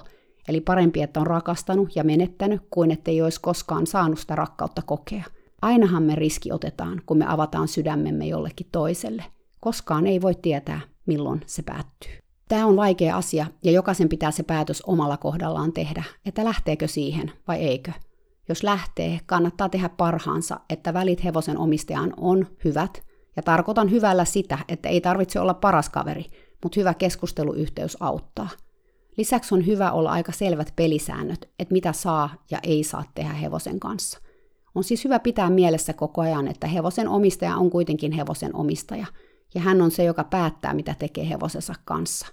[0.47, 5.23] Eli parempi, että on rakastanut ja menettänyt, kuin ettei olisi koskaan saanut sitä rakkautta kokea.
[5.61, 9.23] Ainahan me riski otetaan, kun me avataan sydämemme jollekin toiselle.
[9.59, 12.11] Koskaan ei voi tietää, milloin se päättyy.
[12.47, 17.31] Tämä on vaikea asia, ja jokaisen pitää se päätös omalla kohdallaan tehdä, että lähteekö siihen
[17.47, 17.91] vai eikö.
[18.49, 23.01] Jos lähtee, kannattaa tehdä parhaansa, että välit hevosen omistajan on hyvät–
[23.35, 26.25] ja tarkoitan hyvällä sitä, että ei tarvitse olla paras kaveri,
[26.63, 28.49] mutta hyvä keskusteluyhteys auttaa.
[29.17, 33.79] Lisäksi on hyvä olla aika selvät pelisäännöt, että mitä saa ja ei saa tehdä hevosen
[33.79, 34.19] kanssa.
[34.75, 39.05] On siis hyvä pitää mielessä koko ajan, että hevosen omistaja on kuitenkin hevosen omistaja,
[39.55, 42.27] ja hän on se, joka päättää, mitä tekee hevosensa kanssa.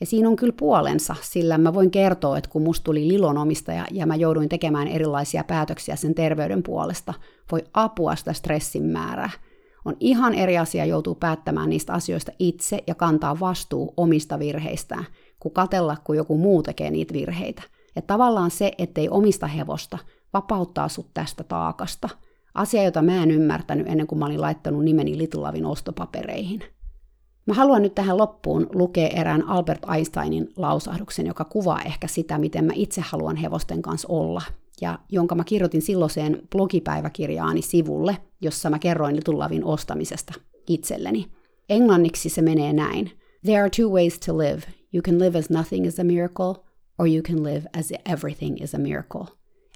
[0.00, 3.86] Ja siinä on kyllä puolensa, sillä mä voin kertoa, että kun musta tuli Lilon omistaja
[3.90, 7.14] ja mä jouduin tekemään erilaisia päätöksiä sen terveyden puolesta,
[7.52, 9.30] voi apua sitä stressin määrää–
[9.86, 15.04] on ihan eri asia joutuu päättämään niistä asioista itse ja kantaa vastuu omista virheistään,
[15.46, 17.62] kuin katella, kun joku muu tekee niitä virheitä.
[17.96, 19.98] Ja tavallaan se, ettei omista hevosta,
[20.32, 22.08] vapauttaa sut tästä taakasta.
[22.54, 26.60] Asia, jota mä en ymmärtänyt ennen kuin mä olin laittanut nimeni Litulavin ostopapereihin.
[27.46, 32.64] Mä haluan nyt tähän loppuun lukea erään Albert Einsteinin lausahduksen, joka kuvaa ehkä sitä, miten
[32.64, 34.42] mä itse haluan hevosten kanssa olla
[34.80, 40.34] ja jonka mä kirjoitin silloiseen blogipäiväkirjaani sivulle, jossa mä kerroin Litullavin ostamisesta
[40.68, 41.26] itselleni.
[41.68, 43.10] Englanniksi se menee näin.
[43.44, 44.62] There are two ways to live.
[44.96, 46.54] You can live as nothing is a miracle,
[46.98, 49.24] or you can live as everything is a miracle.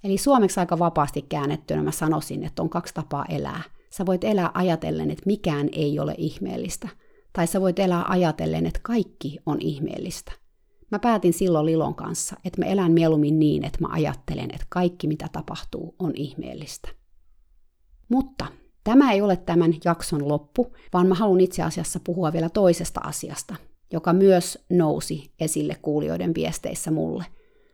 [0.05, 3.63] Eli suomeksi aika vapaasti käännettynä mä sanoisin, että on kaksi tapaa elää.
[3.91, 6.89] Sä voit elää ajatellen, että mikään ei ole ihmeellistä.
[7.33, 10.33] Tai sä voit elää ajatellen, että kaikki on ihmeellistä.
[10.91, 15.07] Mä päätin silloin Lilon kanssa, että mä elän mieluummin niin, että mä ajattelen, että kaikki
[15.07, 16.89] mitä tapahtuu on ihmeellistä.
[18.09, 18.47] Mutta
[18.85, 23.57] tämä ei ole tämän jakson loppu, vaan mä haluan itse asiassa puhua vielä toisesta asiasta,
[23.93, 27.25] joka myös nousi esille kuulijoiden viesteissä mulle.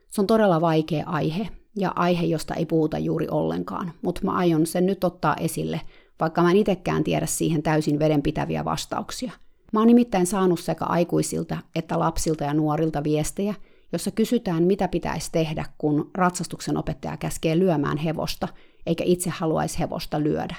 [0.08, 4.66] Se on todella vaikea aihe ja aihe, josta ei puhuta juuri ollenkaan, mutta mä aion
[4.66, 5.80] sen nyt ottaa esille,
[6.20, 9.32] vaikka mä en itsekään tiedä siihen täysin vedenpitäviä vastauksia–
[9.72, 13.54] Mä oon nimittäin saanut sekä aikuisilta että lapsilta ja nuorilta viestejä,
[13.92, 18.48] jossa kysytään, mitä pitäisi tehdä, kun ratsastuksen opettaja käskee lyömään hevosta,
[18.86, 20.54] eikä itse haluaisi hevosta lyödä.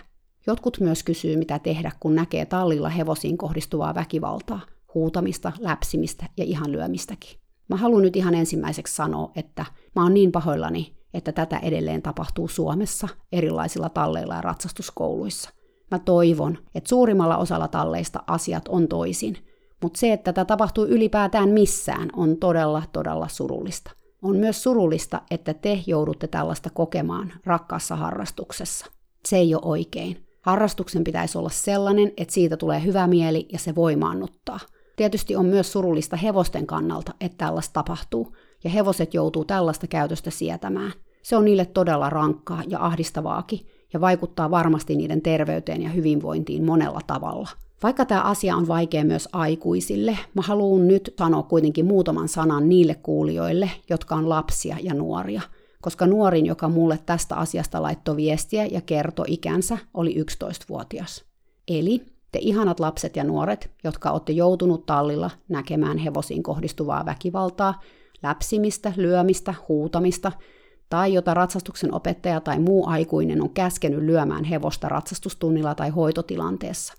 [0.47, 4.61] Jotkut myös kysyy, mitä tehdä, kun näkee tallilla hevosiin kohdistuvaa väkivaltaa,
[4.93, 7.39] huutamista, läpsimistä ja ihan lyömistäkin.
[7.69, 12.47] Mä haluan nyt ihan ensimmäiseksi sanoa, että mä oon niin pahoillani, että tätä edelleen tapahtuu
[12.47, 15.49] Suomessa erilaisilla talleilla ja ratsastuskouluissa.
[15.91, 19.37] Mä toivon, että suurimmalla osalla talleista asiat on toisin,
[19.83, 23.91] mutta se, että tätä tapahtuu ylipäätään missään, on todella, todella surullista.
[24.21, 28.85] On myös surullista, että te joudutte tällaista kokemaan rakkaassa harrastuksessa.
[29.25, 30.27] Se ei ole oikein.
[30.41, 34.59] Harrastuksen pitäisi olla sellainen, että siitä tulee hyvä mieli ja se voimaannuttaa.
[34.97, 40.91] Tietysti on myös surullista hevosten kannalta, että tällaista tapahtuu, ja hevoset joutuu tällaista käytöstä sietämään.
[41.21, 43.59] Se on niille todella rankkaa ja ahdistavaakin,
[43.93, 47.49] ja vaikuttaa varmasti niiden terveyteen ja hyvinvointiin monella tavalla.
[47.83, 52.95] Vaikka tämä asia on vaikea myös aikuisille, mä haluan nyt sanoa kuitenkin muutaman sanan niille
[52.95, 55.41] kuulijoille, jotka on lapsia ja nuoria,
[55.81, 61.25] koska nuorin, joka mulle tästä asiasta laittoi viestiä ja kertoi ikänsä, oli 11-vuotias.
[61.67, 67.81] Eli te ihanat lapset ja nuoret, jotka olette joutunut tallilla näkemään hevosiin kohdistuvaa väkivaltaa,
[68.23, 70.31] läpsimistä, lyömistä, huutamista–
[70.89, 76.93] tai jota ratsastuksen opettaja tai muu aikuinen on käskenyt lyömään hevosta ratsastustunnilla tai hoitotilanteessa.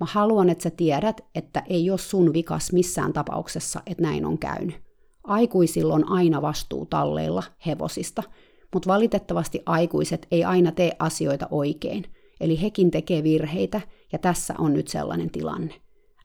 [0.00, 4.38] Mä haluan, että sä tiedät, että ei ole sun vikas missään tapauksessa, että näin on
[4.38, 4.76] käynyt.
[5.24, 8.22] Aikuisilla on aina vastuu talleilla hevosista,
[8.74, 12.04] mutta valitettavasti aikuiset ei aina tee asioita oikein,
[12.40, 13.80] eli hekin tekee virheitä,
[14.12, 15.74] ja tässä on nyt sellainen tilanne.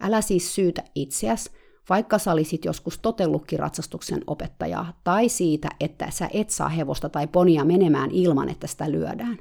[0.02, 1.52] Älä siis syytä itseäsi,
[1.90, 7.28] vaikka sä olisit joskus totellutkin ratsastuksen opettajaa, tai siitä, että sä et saa hevosta tai
[7.28, 9.38] ponia menemään ilman, että sitä lyödään.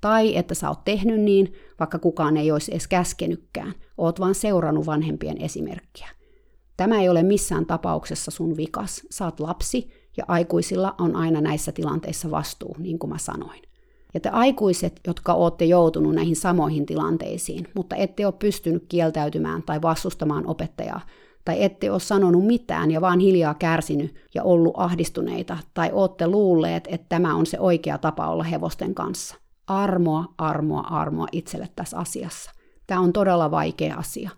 [0.00, 4.86] Tai että sä oot tehnyt niin, vaikka kukaan ei olisi edes käskenytkään, oot vaan seurannut
[4.86, 6.08] vanhempien esimerkkiä.
[6.76, 12.30] Tämä ei ole missään tapauksessa sun vikas, saat lapsi ja aikuisilla on aina näissä tilanteissa
[12.30, 13.62] vastuu, niin kuin mä sanoin.
[14.14, 19.82] Ja te aikuiset, jotka olette joutunut näihin samoihin tilanteisiin, mutta ette ole pystynyt kieltäytymään tai
[19.82, 21.00] vastustamaan opettajaa,
[21.44, 26.88] tai ette ole sanonut mitään ja vaan hiljaa kärsinyt ja ollut ahdistuneita, tai olette luulleet,
[26.90, 29.36] että tämä on se oikea tapa olla hevosten kanssa.
[29.66, 32.50] Armoa, armoa, armoa itselle tässä asiassa.
[32.86, 34.30] Tämä on todella vaikea asia.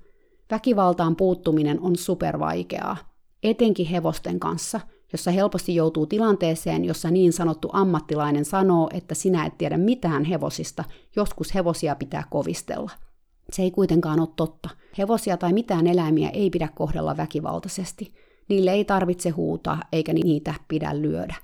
[0.50, 2.96] Väkivaltaan puuttuminen on supervaikeaa,
[3.42, 4.81] etenkin hevosten kanssa,
[5.12, 10.85] jossa helposti joutuu tilanteeseen, jossa niin sanottu ammattilainen sanoo, että sinä et tiedä mitään hevosista,
[11.16, 12.90] joskus hevosia pitää kovistella–
[13.53, 14.68] se ei kuitenkaan ole totta.
[14.99, 18.14] Hevosia tai mitään eläimiä ei pidä kohdella väkivaltaisesti.
[18.49, 21.35] Niille ei tarvitse huutaa eikä niitä pidä lyödä.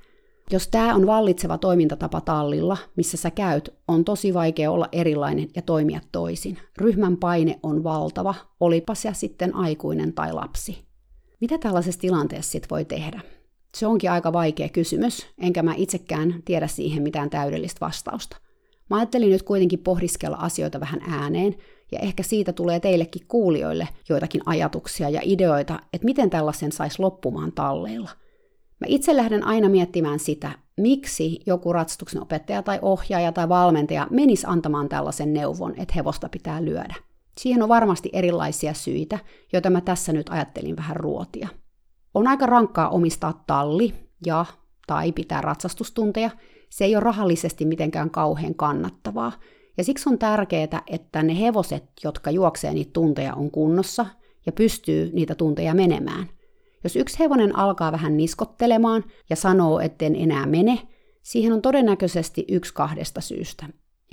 [0.51, 5.63] Jos tämä on vallitseva toimintatapa tallilla, missä sä käyt, on tosi vaikea olla erilainen ja
[5.63, 6.59] toimia toisin.
[6.79, 10.85] Ryhmän paine on valtava, olipa se sitten aikuinen tai lapsi.
[11.41, 13.21] Mitä tällaisessa tilanteessa sit voi tehdä?
[13.75, 18.37] Se onkin aika vaikea kysymys, enkä mä itsekään tiedä siihen mitään täydellistä vastausta.
[18.91, 21.55] Mä ajattelin nyt kuitenkin pohdiskella asioita vähän ääneen,
[21.93, 27.53] ja ehkä siitä tulee teillekin kuulijoille joitakin ajatuksia ja ideoita, että miten tällaisen saisi loppumaan
[27.53, 28.11] talleilla.
[28.81, 34.47] Mä itse lähden aina miettimään sitä, miksi joku ratsastuksen opettaja tai ohjaaja tai valmentaja menisi
[34.49, 36.95] antamaan tällaisen neuvon, että hevosta pitää lyödä.
[37.41, 39.19] Siihen on varmasti erilaisia syitä,
[39.53, 41.49] joita mä tässä nyt ajattelin vähän ruotia.
[42.15, 43.95] On aika rankkaa omistaa talli
[44.27, 44.47] ja
[44.87, 46.31] tai pitää ratsastustunteja.
[46.71, 49.33] Se ei ole rahallisesti mitenkään kauhean kannattavaa,
[49.79, 54.07] ja siksi on tärkeää, että ne hevoset, jotka juoksee niitä tunteja, on kunnossa
[54.47, 56.29] ja pystyy niitä tunteja menemään.
[56.85, 60.79] Jos yksi hevonen alkaa vähän niskottelemaan ja sanoo, etten enää mene,
[61.23, 63.67] siihen on todennäköisesti yksi kahdesta syystä.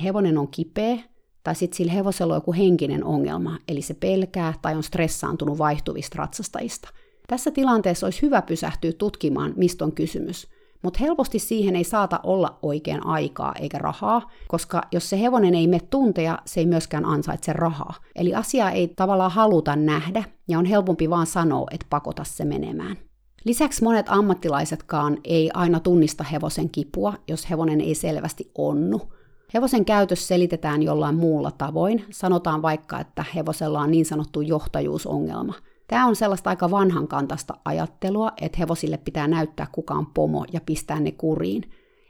[0.03, 0.97] Hevonen on kipeä,
[1.43, 6.15] tai sitten sillä hevosella on joku henkinen ongelma, eli se pelkää tai on stressaantunut vaihtuvista
[6.17, 6.89] ratsastajista.
[7.31, 10.47] Tässä tilanteessa olisi hyvä pysähtyä tutkimaan, mistä on kysymys–
[10.83, 15.67] mutta helposti siihen ei saata olla oikein aikaa eikä rahaa, koska jos se hevonen ei
[15.67, 17.95] mene tunteja, se ei myöskään ansaitse rahaa.
[18.15, 22.97] Eli asiaa ei tavallaan haluta nähdä, ja on helpompi vaan sanoa, että pakota se menemään.
[23.45, 29.01] Lisäksi monet ammattilaisetkaan ei aina tunnista hevosen kipua, jos hevonen ei selvästi onnu.
[29.53, 32.05] Hevosen käytös selitetään jollain muulla tavoin.
[32.09, 35.53] Sanotaan vaikka, että hevosella on niin sanottu johtajuusongelma.
[35.91, 41.11] Tämä on sellaista aika vanhankantaista ajattelua, että hevosille pitää näyttää kukaan pomo ja pistää ne
[41.11, 41.63] kuriin.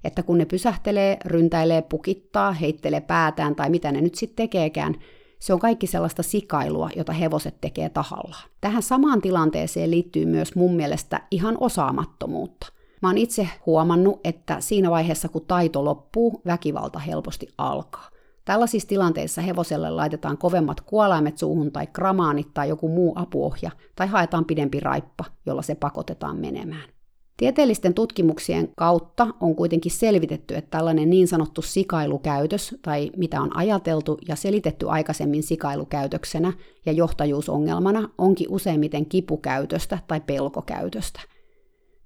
[0.03, 4.95] Että kun ne pysähtelee, ryntäilee, pukittaa, heittelee päätään tai mitä ne nyt sitten tekeekään,
[5.39, 8.49] se on kaikki sellaista sikailua, jota hevoset tekee tahallaan.
[8.61, 12.67] Tähän samaan tilanteeseen liittyy myös mun mielestä ihan osaamattomuutta.
[13.01, 18.09] Mä oon itse huomannut, että siinä vaiheessa kun taito loppuu, väkivalta helposti alkaa.
[18.45, 24.45] Tällaisissa tilanteissa hevoselle laitetaan kovemmat kuolaimet suuhun tai kramaanit tai joku muu apuohja tai haetaan
[24.45, 26.89] pidempi raippa, jolla se pakotetaan menemään.
[27.37, 34.17] Tieteellisten tutkimuksien kautta on kuitenkin selvitetty, että tällainen niin sanottu sikailukäytös, tai mitä on ajateltu
[34.27, 36.53] ja selitetty aikaisemmin sikailukäytöksenä
[36.85, 41.21] ja johtajuusongelmana, onkin useimmiten kipukäytöstä tai pelkokäytöstä.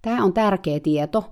[0.02, 1.24] Tämä on tärkeä tieto,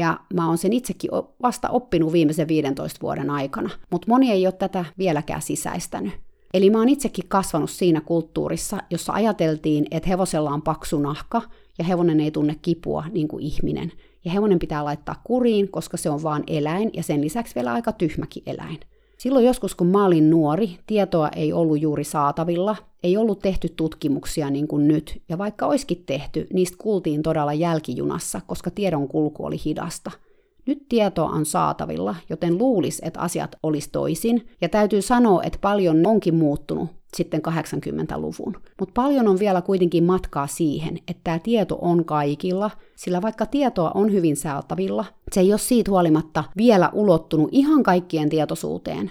[0.00, 1.10] ja mä oon sen itsekin
[1.42, 6.12] vasta oppinut viimeisen 15 vuoden aikana, mutta moni ei ole tätä vieläkään sisäistänyt.
[6.54, 11.42] Eli mä oon itsekin kasvanut siinä kulttuurissa, jossa ajateltiin, että hevosella on paksu nahka
[11.78, 13.92] ja hevonen ei tunne kipua niin kuin ihminen.
[14.24, 17.92] Ja hevonen pitää laittaa kuriin, koska se on vaan eläin ja sen lisäksi vielä aika
[17.92, 18.78] tyhmäkin eläin.
[19.20, 24.50] Silloin joskus, kun mä olin nuori, tietoa ei ollut juuri saatavilla, ei ollut tehty tutkimuksia
[24.50, 29.56] niin kuin nyt, ja vaikka olisikin tehty, niistä kuultiin todella jälkijunassa, koska tiedon kulku oli
[29.64, 30.10] hidasta–
[30.66, 36.06] nyt tietoa on saatavilla, joten luulis, että asiat olisi toisin, ja täytyy sanoa, että paljon
[36.06, 38.56] onkin muuttunut sitten 80-luvun.
[38.80, 43.90] Mutta paljon on vielä kuitenkin matkaa siihen, että tämä tieto on kaikilla, sillä vaikka tietoa
[43.94, 49.10] on hyvin saatavilla, se ei ole siitä huolimatta vielä ulottunut ihan kaikkien tietoisuuteen.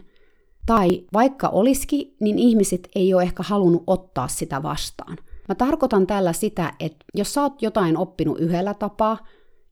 [0.65, 5.17] Tai vaikka olisikin, niin ihmiset ei ole ehkä halunnut ottaa sitä vastaan.
[5.47, 9.17] Mä tarkoitan tällä sitä, että jos sä oot jotain oppinut yhdellä tapaa,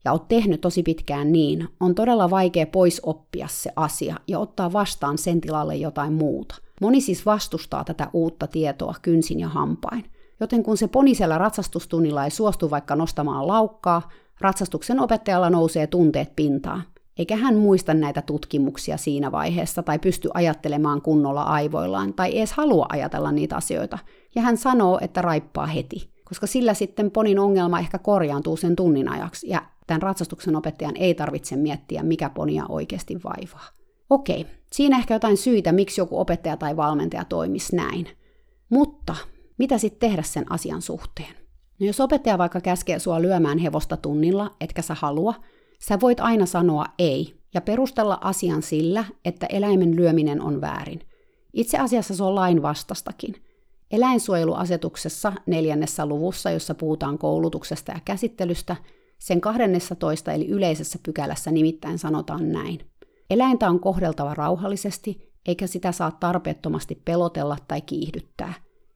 [0.08, 4.74] ja oot tehnyt tosi pitkään niin, on todella vaikea pois oppia se asia ja ottaa
[4.74, 6.56] vastaan sen tilalle jotain muuta.
[6.82, 10.04] Moni siis vastustaa tätä uutta tietoa kynsin ja hampain.
[10.40, 14.10] Joten kun se ponisella ratsastustunnilla ei suostu vaikka nostamaan laukkaa,
[14.42, 16.84] ratsastuksen opettajalla nousee tunteet pintaan.
[17.18, 22.86] Eikä hän muista näitä tutkimuksia siinä vaiheessa tai pysty ajattelemaan kunnolla aivoillaan tai edes halua
[22.90, 24.00] ajatella niitä asioita.
[24.36, 29.10] Ja hän sanoo, että raippaa heti, koska sillä sitten ponin ongelma ehkä korjaantuu sen tunnin
[29.10, 33.68] ajaksi ja Tämän ratsastuksen opettajan ei tarvitse miettiä, mikä ponia oikeasti vaivaa.
[34.10, 38.08] Okei, siinä ehkä jotain syitä, miksi joku opettaja tai valmentaja toimisi näin.
[38.70, 39.16] Mutta
[39.58, 41.36] mitä sitten tehdä sen asian suhteen?
[41.80, 45.34] No jos opettaja vaikka käskee sua lyömään hevosta tunnilla, etkä sä halua,
[45.80, 51.00] sä voit aina sanoa ei ja perustella asian sillä, että eläimen lyöminen on väärin.
[51.54, 53.36] Itse asiassa se on lain vastastakin.
[53.92, 58.76] Eläinsuojeluasetuksessa neljännessä luvussa, jossa puhutaan koulutuksesta ja käsittelystä,
[59.20, 62.80] sen 12 eli yleisessä pykälässä nimittäin sanotaan näin.
[63.30, 68.54] Eläintä on kohdeltava rauhallisesti, eikä sitä saa tarpeettomasti pelotella tai kiihdyttää.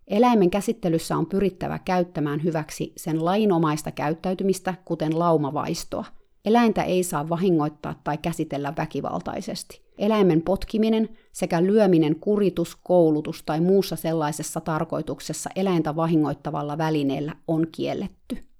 [0.07, 6.05] Eläimen käsittelyssä on pyrittävä käyttämään hyväksi sen lainomaista käyttäytymistä, kuten laumavaistoa.
[6.45, 9.81] Eläintä ei saa vahingoittaa tai käsitellä väkivaltaisesti.
[9.97, 18.50] Eläimen potkiminen sekä lyöminen kuritus, koulutus tai muussa sellaisessa tarkoituksessa eläintä vahingoittavalla välineellä on kielletty.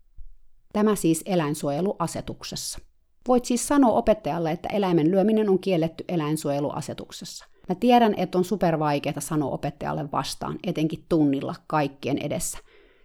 [0.74, 2.80] Tämä siis eläinsuojeluasetuksessa.
[3.28, 7.46] Voit siis sanoa opettajalle, että eläimen lyöminen on kielletty eläinsuojeluasetuksessa.
[7.70, 12.58] Mä tiedän, että on supervaikeaa sanoa opettajalle vastaan, etenkin tunnilla kaikkien edessä.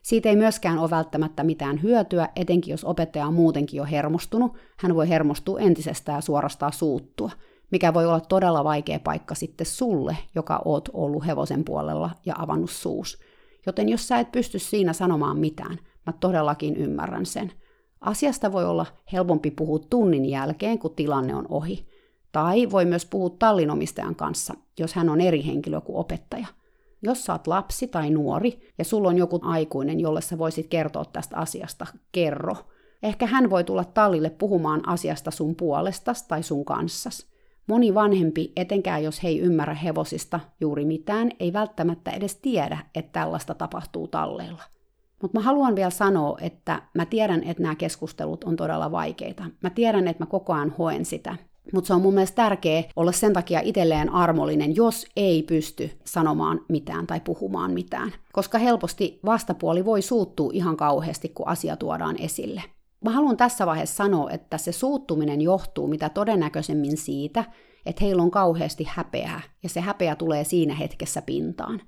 [0.03, 4.57] Siitä ei myöskään ole välttämättä mitään hyötyä, etenkin jos opettaja on muutenkin jo hermostunut.
[4.79, 7.31] Hän voi hermostua entisestään ja suorastaan suuttua,
[7.71, 12.71] mikä voi olla todella vaikea paikka sitten sulle, joka oot ollut hevosen puolella ja avannut
[12.71, 13.19] suus.
[13.67, 17.53] Joten jos sä et pysty siinä sanomaan mitään, Mä todellakin ymmärrän sen.
[18.01, 21.87] Asiasta voi olla helpompi puhua tunnin jälkeen, kun tilanne on ohi.
[22.33, 26.47] Tai voi myös puhua tallinomistajan kanssa, jos hän on eri henkilö kuin opettaja.
[27.03, 31.37] Jos oot lapsi tai nuori ja sulla on joku aikuinen, jolle sä voisit kertoa tästä
[31.37, 32.57] asiasta, kerro.
[33.03, 37.27] Ehkä hän voi tulla tallille puhumaan asiasta sun puolestas tai sun kanssas.
[37.67, 43.13] Moni vanhempi, etenkään jos he ei ymmärrä hevosista juuri mitään, ei välttämättä edes tiedä, että
[43.13, 44.63] tällaista tapahtuu talleilla.
[45.23, 49.45] Mutta mä haluan vielä sanoa, että mä tiedän, että nämä keskustelut on todella vaikeita.
[49.63, 51.37] Mä tiedän, että mä koko ajan hoen sitä.
[51.73, 56.61] Mutta se on mun mielestä tärkeää olla sen takia itselleen armollinen, jos ei pysty sanomaan
[56.69, 58.13] mitään tai puhumaan mitään.
[58.33, 62.63] Koska helposti vastapuoli voi suuttua ihan kauheasti, kun asia tuodaan esille.
[63.05, 67.45] Mä haluan tässä vaiheessa sanoa, että se suuttuminen johtuu mitä todennäköisemmin siitä,
[67.87, 71.83] että heillä on kauheasti häpeää, ja se häpeä tulee siinä hetkessä pintaan.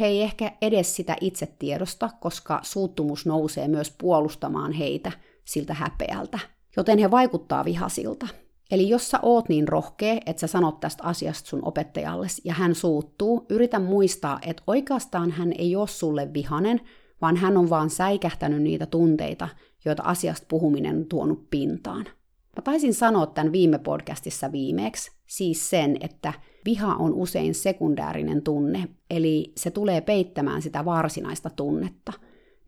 [0.00, 5.12] He ei ehkä edes sitä itse tiedosta, koska suuttumus nousee myös puolustamaan heitä
[5.44, 6.38] siltä häpeältä.
[6.76, 8.26] Joten he vaikuttaa vihasilta.
[8.70, 12.74] Eli jos sä oot niin rohkea, että sä sanot tästä asiasta sun opettajalle ja hän
[12.74, 16.80] suuttuu, yritä muistaa, että oikeastaan hän ei ole sulle vihanen,
[17.22, 19.48] vaan hän on vaan säikähtänyt niitä tunteita,
[19.84, 22.04] joita asiasta puhuminen on tuonut pintaan.
[22.56, 26.32] Mä taisin sanoa tämän viime podcastissa viimeksi, siis sen, että
[26.64, 32.12] viha on usein sekundäärinen tunne, eli se tulee peittämään sitä varsinaista tunnetta.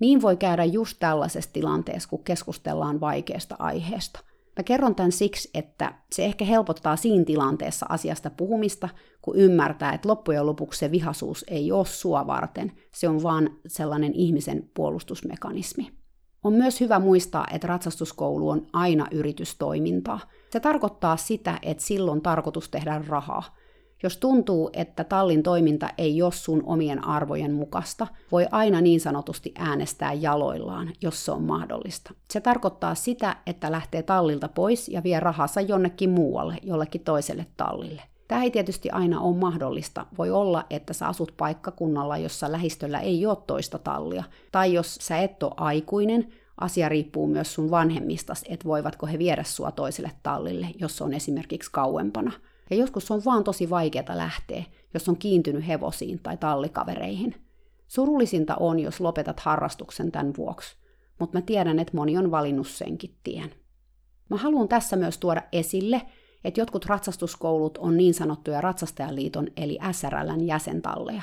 [0.01, 4.21] Niin voi käydä just tällaisessa tilanteessa, kun keskustellaan vaikeasta aiheesta–
[4.57, 8.89] Mä kerron tämän siksi, että se ehkä helpottaa siinä tilanteessa asiasta puhumista,
[9.23, 14.15] kun ymmärtää, että loppujen lopuksi se vihasuus ei ole sua varten, se on vaan sellainen
[14.15, 16.02] ihmisen puolustusmekanismi.
[16.45, 20.21] On myös hyvä muistaa, että ratsastuskoulu on aina yritystoimintaa.
[20.51, 23.57] Se tarkoittaa sitä, että silloin tarkoitus tehdä rahaa.
[24.03, 29.55] Jos tuntuu, että tallin toiminta ei ole sun omien arvojen mukaista, voi aina niin sanotusti
[29.59, 32.15] äänestää jaloillaan, jos se on mahdollista.
[32.31, 38.03] Se tarkoittaa sitä, että lähtee tallilta pois ja vie rahansa jonnekin muualle, jollekin toiselle tallille.
[38.33, 40.07] Tämä ei tietysti aina ole mahdollista.
[40.19, 44.25] Voi olla, että sä asut paikkakunnalla, jossa lähistöllä ei ole toista tallia.
[44.53, 49.45] Tai jos sä et ole aikuinen, asia riippuu myös sun vanhemmistas, että voivatko he viedä
[49.45, 52.33] sua toiselle tallille, jos on esimerkiksi kauempana.
[52.71, 54.65] Ja joskus on vaan tosi vaikeaa lähteä,
[54.95, 57.35] jos on kiintynyt hevosiin tai tallikavereihin.
[57.89, 60.77] Surullisinta on, jos lopetat harrastuksen tämän vuoksi,
[61.19, 63.51] mutta mä tiedän, että moni on valinnut senkin tien.
[64.29, 66.03] Mä haluan tässä myös tuoda esille,
[66.45, 71.23] että jotkut ratsastuskoulut on niin sanottuja Ratsastajaliiton eli SRLn jäsentalleja.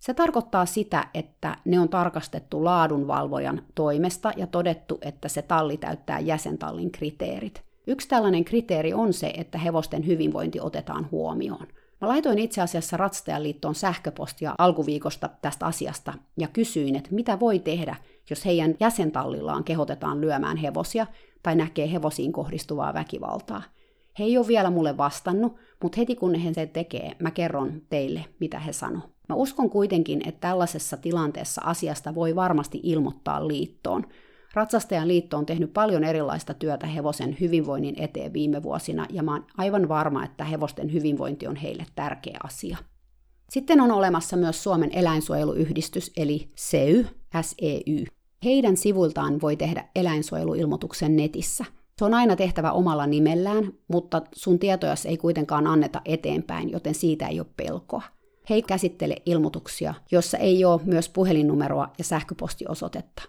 [0.00, 6.20] Se tarkoittaa sitä, että ne on tarkastettu laadunvalvojan toimesta ja todettu, että se talli täyttää
[6.20, 11.66] jäsentallin kriteerit– Yksi tällainen kriteeri on se, että hevosten hyvinvointi otetaan huomioon.
[12.00, 17.96] Mä laitoin itse asiassa Ratstajaliittoon sähköpostia alkuviikosta tästä asiasta ja kysyin, että mitä voi tehdä,
[18.30, 21.06] jos heidän jäsentallillaan kehotetaan lyömään hevosia
[21.42, 23.62] tai näkee hevosiin kohdistuvaa väkivaltaa.
[24.18, 28.24] He ei ole vielä mulle vastannut, mutta heti kun he sen tekee, mä kerron teille,
[28.40, 29.02] mitä he sanoo.
[29.28, 34.06] Mä uskon kuitenkin, että tällaisessa tilanteessa asiasta voi varmasti ilmoittaa liittoon,
[34.54, 39.46] Ratsastajan liitto on tehnyt paljon erilaista työtä hevosen hyvinvoinnin eteen viime vuosina, ja mä oon
[39.56, 42.76] aivan varma, että hevosten hyvinvointi on heille tärkeä asia.
[43.50, 47.06] Sitten on olemassa myös Suomen eläinsuojeluyhdistys, eli SEY,
[47.40, 48.04] SEY.
[48.44, 51.64] Heidän sivuiltaan voi tehdä eläinsuojeluilmoituksen netissä.
[51.98, 57.26] Se on aina tehtävä omalla nimellään, mutta sun tietoja ei kuitenkaan anneta eteenpäin, joten siitä
[57.26, 58.02] ei ole pelkoa.
[58.50, 63.22] He käsittele ilmoituksia, jossa ei ole myös puhelinnumeroa ja sähköpostiosoitetta.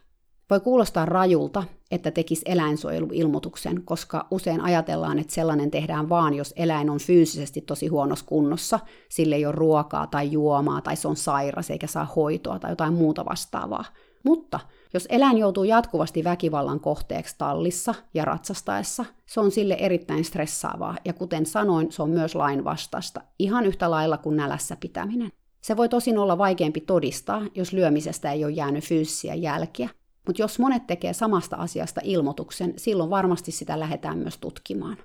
[0.49, 6.89] Voi kuulostaa rajulta, että tekisi eläinsuojeluilmoituksen, koska usein ajatellaan, että sellainen tehdään vaan, jos eläin
[6.89, 11.69] on fyysisesti tosi huonossa kunnossa, sille ei ole ruokaa tai juomaa tai se on sairas
[11.69, 13.85] eikä saa hoitoa tai jotain muuta vastaavaa.
[14.23, 14.59] Mutta
[14.95, 21.13] jos eläin joutuu jatkuvasti väkivallan kohteeksi tallissa ja ratsastaessa, se on sille erittäin stressaavaa ja
[21.13, 25.31] kuten sanoin, se on myös lainvastasta, ihan yhtä lailla kuin nälässä pitäminen.
[25.61, 29.89] Se voi tosin olla vaikeampi todistaa, jos lyömisestä ei ole jäänyt fyysisiä jälkiä,
[30.27, 34.97] mutta jos monet tekee samasta asiasta ilmoituksen, silloin varmasti sitä lähdetään myös tutkimaan.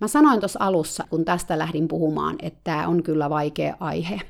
[0.00, 4.20] Mä sanoin tuossa alussa, kun tästä lähdin puhumaan, että tämä on kyllä vaikea aihe.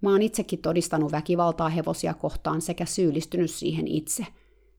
[0.00, 4.26] Mä oon itsekin todistanut väkivaltaa hevosia kohtaan sekä syyllistynyt siihen itse.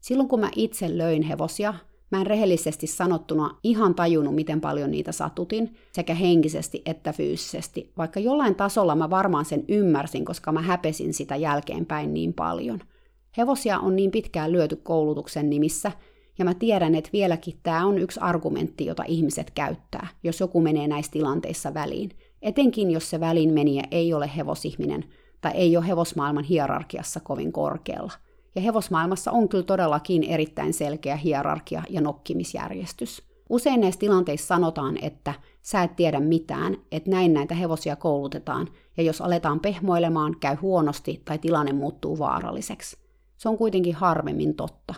[0.04, 1.74] Silloin kun mä itse löin hevosia,
[2.12, 8.20] mä en rehellisesti sanottuna ihan tajunnut, miten paljon niitä satutin, sekä henkisesti että fyysisesti, vaikka
[8.20, 12.80] jollain tasolla mä varmaan sen ymmärsin, koska mä häpesin sitä jälkeenpäin niin paljon–
[13.38, 15.92] Hevosia on niin pitkään lyöty koulutuksen nimissä,
[16.40, 20.88] ja mä tiedän, että vieläkin tämä on yksi argumentti, jota ihmiset käyttää, jos joku menee
[20.88, 22.10] näissä tilanteissa väliin.
[22.42, 25.06] Etenkin jos se välinmeniä ei ole hevosihminen
[25.42, 28.12] tai ei ole hevosmaailman hierarkiassa kovin korkealla.
[28.56, 33.24] Ja hevosmaailmassa on kyllä todellakin erittäin selkeä hierarkia ja nokkimisjärjestys.
[33.50, 39.04] Usein näissä tilanteissa sanotaan, että sä et tiedä mitään, että näin näitä hevosia koulutetaan, ja
[39.04, 42.98] jos aletaan pehmoilemaan, käy huonosti tai tilanne muuttuu vaaralliseksi.
[43.38, 44.94] Se on kuitenkin harvemmin totta.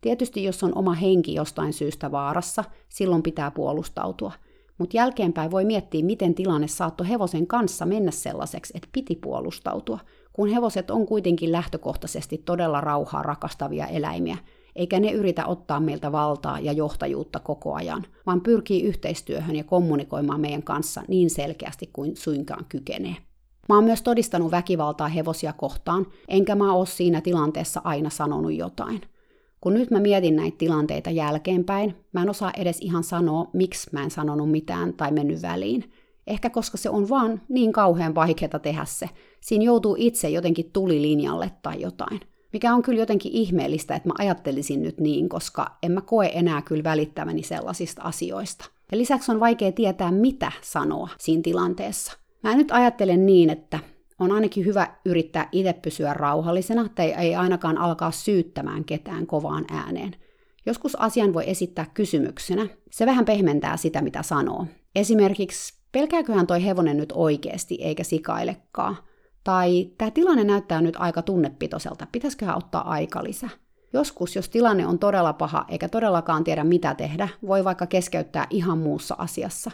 [0.00, 4.32] Tietysti jos on oma henki jostain syystä vaarassa, silloin pitää puolustautua.
[4.78, 9.98] Mutta jälkeenpäin voi miettiä, miten tilanne saattoi hevosen kanssa mennä sellaiseksi, että piti puolustautua,
[10.34, 14.36] kun hevoset on kuitenkin lähtökohtaisesti todella rauhaa rakastavia eläimiä,
[14.76, 20.40] eikä ne yritä ottaa meiltä valtaa ja johtajuutta koko ajan, vaan pyrkii yhteistyöhön ja kommunikoimaan
[20.40, 23.16] meidän kanssa niin selkeästi kuin suinkaan kykenee.
[23.68, 29.00] Mä oon myös todistanut väkivaltaa hevosia kohtaan, enkä mä oo siinä tilanteessa aina sanonut jotain.
[29.60, 34.02] Kun nyt mä mietin näitä tilanteita jälkeenpäin, mä en osaa edes ihan sanoa, miksi mä
[34.02, 35.92] en sanonut mitään tai mennyt väliin.
[36.26, 39.10] Ehkä koska se on vaan niin kauhean vaikeaa tehdä se.
[39.44, 42.20] Siinä joutuu itse jotenkin tulilinjalle tai jotain.
[42.52, 46.62] Mikä on kyllä jotenkin ihmeellistä, että mä ajattelisin nyt niin, koska en mä koe enää
[46.62, 48.64] kyllä välittäväni sellaisista asioista.
[48.92, 52.12] Ja lisäksi on vaikea tietää, mitä sanoa siinä tilanteessa.
[52.42, 53.78] Mä nyt ajattelen niin, että
[54.18, 60.16] on ainakin hyvä yrittää itse pysyä rauhallisena tai ei ainakaan alkaa syyttämään ketään kovaan ääneen.
[60.66, 62.66] Joskus asian voi esittää kysymyksenä.
[62.90, 64.66] Se vähän pehmentää sitä, mitä sanoo.
[64.94, 68.96] Esimerkiksi, pelkääköhän toi hevonen nyt oikeasti eikä sikailekaan?
[69.44, 73.48] Tai tämä tilanne näyttää nyt aika tunnepitoiselta, pitäisiköhän ottaa aika lisä?
[73.92, 78.78] Joskus, jos tilanne on todella paha eikä todellakaan tiedä mitä tehdä, voi vaikka keskeyttää ihan
[78.78, 79.70] muussa asiassa.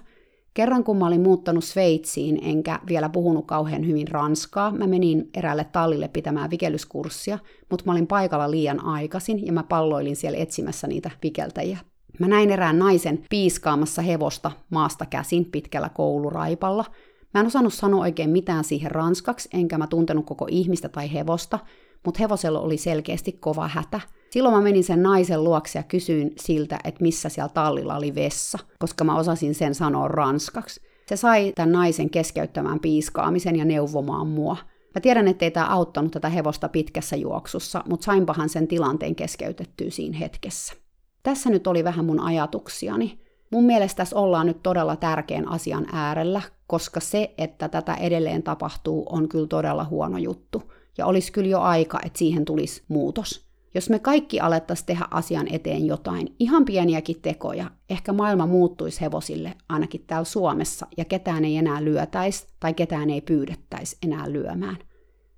[0.54, 5.64] Kerran kun mä olin muuttanut Sveitsiin, enkä vielä puhunut kauhean hyvin ranskaa, mä menin eräälle
[5.64, 7.38] tallille pitämään vikelyskurssia,
[7.70, 11.78] mutta mä olin paikalla liian aikaisin ja mä palloilin siellä etsimässä niitä vikeltäjiä.
[12.18, 16.84] Mä näin erään naisen piiskaamassa hevosta maasta käsin pitkällä kouluraipalla.
[17.34, 21.58] Mä en osannut sanoa oikein mitään siihen ranskaksi, enkä mä tuntenut koko ihmistä tai hevosta,
[22.04, 24.00] mutta hevosella oli selkeästi kova hätä.
[24.30, 28.58] Silloin mä menin sen naisen luokse ja kysyin siltä, että missä siellä tallilla oli vessa,
[28.78, 30.80] koska mä osasin sen sanoa ranskaksi.
[31.06, 34.56] Se sai tämän naisen keskeyttämään piiskaamisen ja neuvomaan mua.
[34.94, 40.18] Mä tiedän, ettei tämä auttanut tätä hevosta pitkässä juoksussa, mutta sainpahan sen tilanteen keskeytettyä siinä
[40.18, 40.74] hetkessä.
[41.22, 43.29] Tässä nyt oli vähän mun ajatuksiani.
[43.50, 49.06] Mun mielestä tässä ollaan nyt todella tärkeän asian äärellä, koska se, että tätä edelleen tapahtuu,
[49.08, 50.62] on kyllä todella huono juttu–
[51.00, 53.46] ja olisi kyllä jo aika, että siihen tulisi muutos.
[53.74, 59.54] Jos me kaikki alettaisiin tehdä asian eteen jotain, ihan pieniäkin tekoja, ehkä maailma muuttuisi hevosille,
[59.68, 64.78] ainakin täällä Suomessa, ja ketään ei enää lyötäisi tai ketään ei pyydettäisi enää lyömään.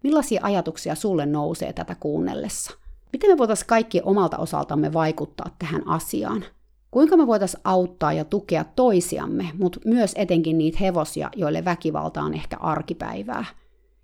[0.02, 2.72] Millaisia ajatuksia sulle nousee tätä kuunnellessa?
[3.12, 6.44] Miten me voitaisiin kaikki omalta osaltamme vaikuttaa tähän asiaan?
[6.92, 12.34] Kuinka me voitaisiin auttaa ja tukea toisiamme, mutta myös etenkin niitä hevosia, joille väkivalta on
[12.34, 13.44] ehkä arkipäivää–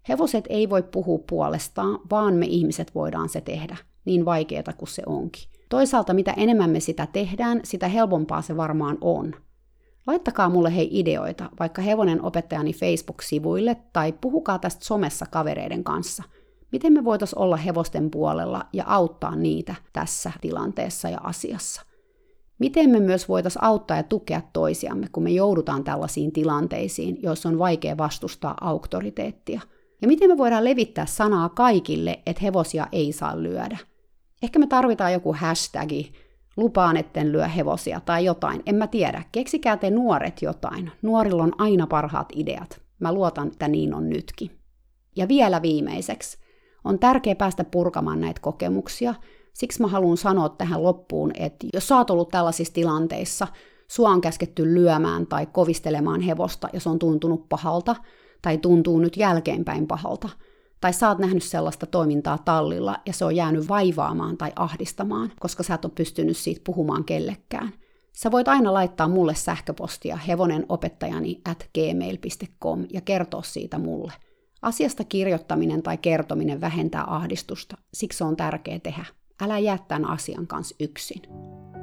[0.09, 5.03] Hevoset ei voi puhua puolestaan, vaan me ihmiset voidaan se tehdä, niin vaikeaa kuin se
[5.07, 5.49] onkin.
[5.69, 9.35] Toisaalta mitä enemmän me sitä tehdään, sitä helpompaa se varmaan on.
[10.07, 16.23] Laittakaa mulle hei ideoita, vaikka hevonen opettajani Facebook-sivuille, tai puhukaa tästä somessa kavereiden kanssa.
[16.73, 21.83] Miten me voitaisiin olla hevosten puolella ja auttaa niitä tässä tilanteessa ja asiassa?
[22.59, 27.59] Miten me myös voitaisiin auttaa ja tukea toisiamme, kun me joudutaan tällaisiin tilanteisiin, joissa on
[27.59, 29.61] vaikea vastustaa auktoriteettia–
[30.03, 33.79] ja miten me voidaan levittää sanaa kaikille, että hevosia ei saa lyödä?
[34.43, 36.13] Ehkä me tarvitaan joku hashtagi,
[36.57, 39.23] lupaan etten lyö hevosia tai jotain, en mä tiedä.
[39.33, 40.93] Keksikää te nuoret jotain.
[41.03, 42.81] Nuorilla on aina parhaat ideat.
[43.01, 44.51] Mä luotan, että niin on nytkin.
[45.17, 46.39] Ja vielä viimeiseksi.
[46.85, 49.15] On tärkeää päästä purkamaan näitä kokemuksia.
[49.59, 53.47] Siksi mä haluan sanoa tähän loppuun, että jos sä oot ollut tällaisissa tilanteissa,
[53.89, 57.97] sua on käsketty lyömään tai kovistelemaan hevosta ja se on tuntunut pahalta,
[58.43, 60.29] tai tuntuu nyt jälkeenpäin pahalta,
[60.81, 65.63] tai sä oot nähnyt sellaista toimintaa tallilla ja se on jäänyt vaivaamaan tai ahdistamaan, koska
[65.63, 67.73] sä et ole pystynyt siitä puhumaan kellekään.
[68.13, 74.13] Sä voit aina laittaa mulle sähköpostia hevonenopettajani at gmail.com ja kertoa siitä mulle.
[74.63, 79.18] Asiasta kirjoittaminen tai kertominen vähentää ahdistusta, siksi on tärkeää tehdä.
[79.41, 81.23] Älä jää tämän asian kanssa yksin.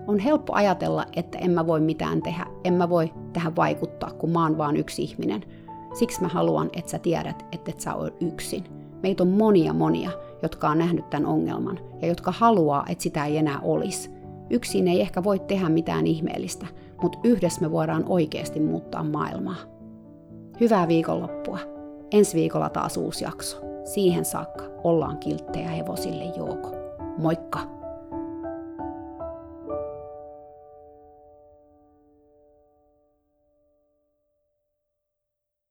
[0.08, 4.30] On helppo ajatella, että en mä voi mitään tehdä, en mä voi tähän vaikuttaa, kun
[4.30, 5.43] mä oon vaan yksi ihminen–
[5.95, 8.64] Siksi mä haluan, että sä tiedät, että et sä ole yksin.
[9.03, 10.10] Meitä on monia monia,
[10.43, 14.10] jotka on nähnyt tämän ongelman ja jotka haluaa, että sitä ei enää olisi.
[14.49, 16.68] Yksin ei ehkä voi tehdä mitään ihmeellistä,
[17.01, 19.56] mutta yhdessä me voidaan oikeasti muuttaa maailmaa.
[20.60, 21.60] Hyvää viikonloppua.
[22.12, 23.62] Ensi viikolla taas uusi jakso.
[23.84, 26.75] Siihen saakka ollaan kilttejä hevosille Jouko.
[27.18, 27.68] Moikka!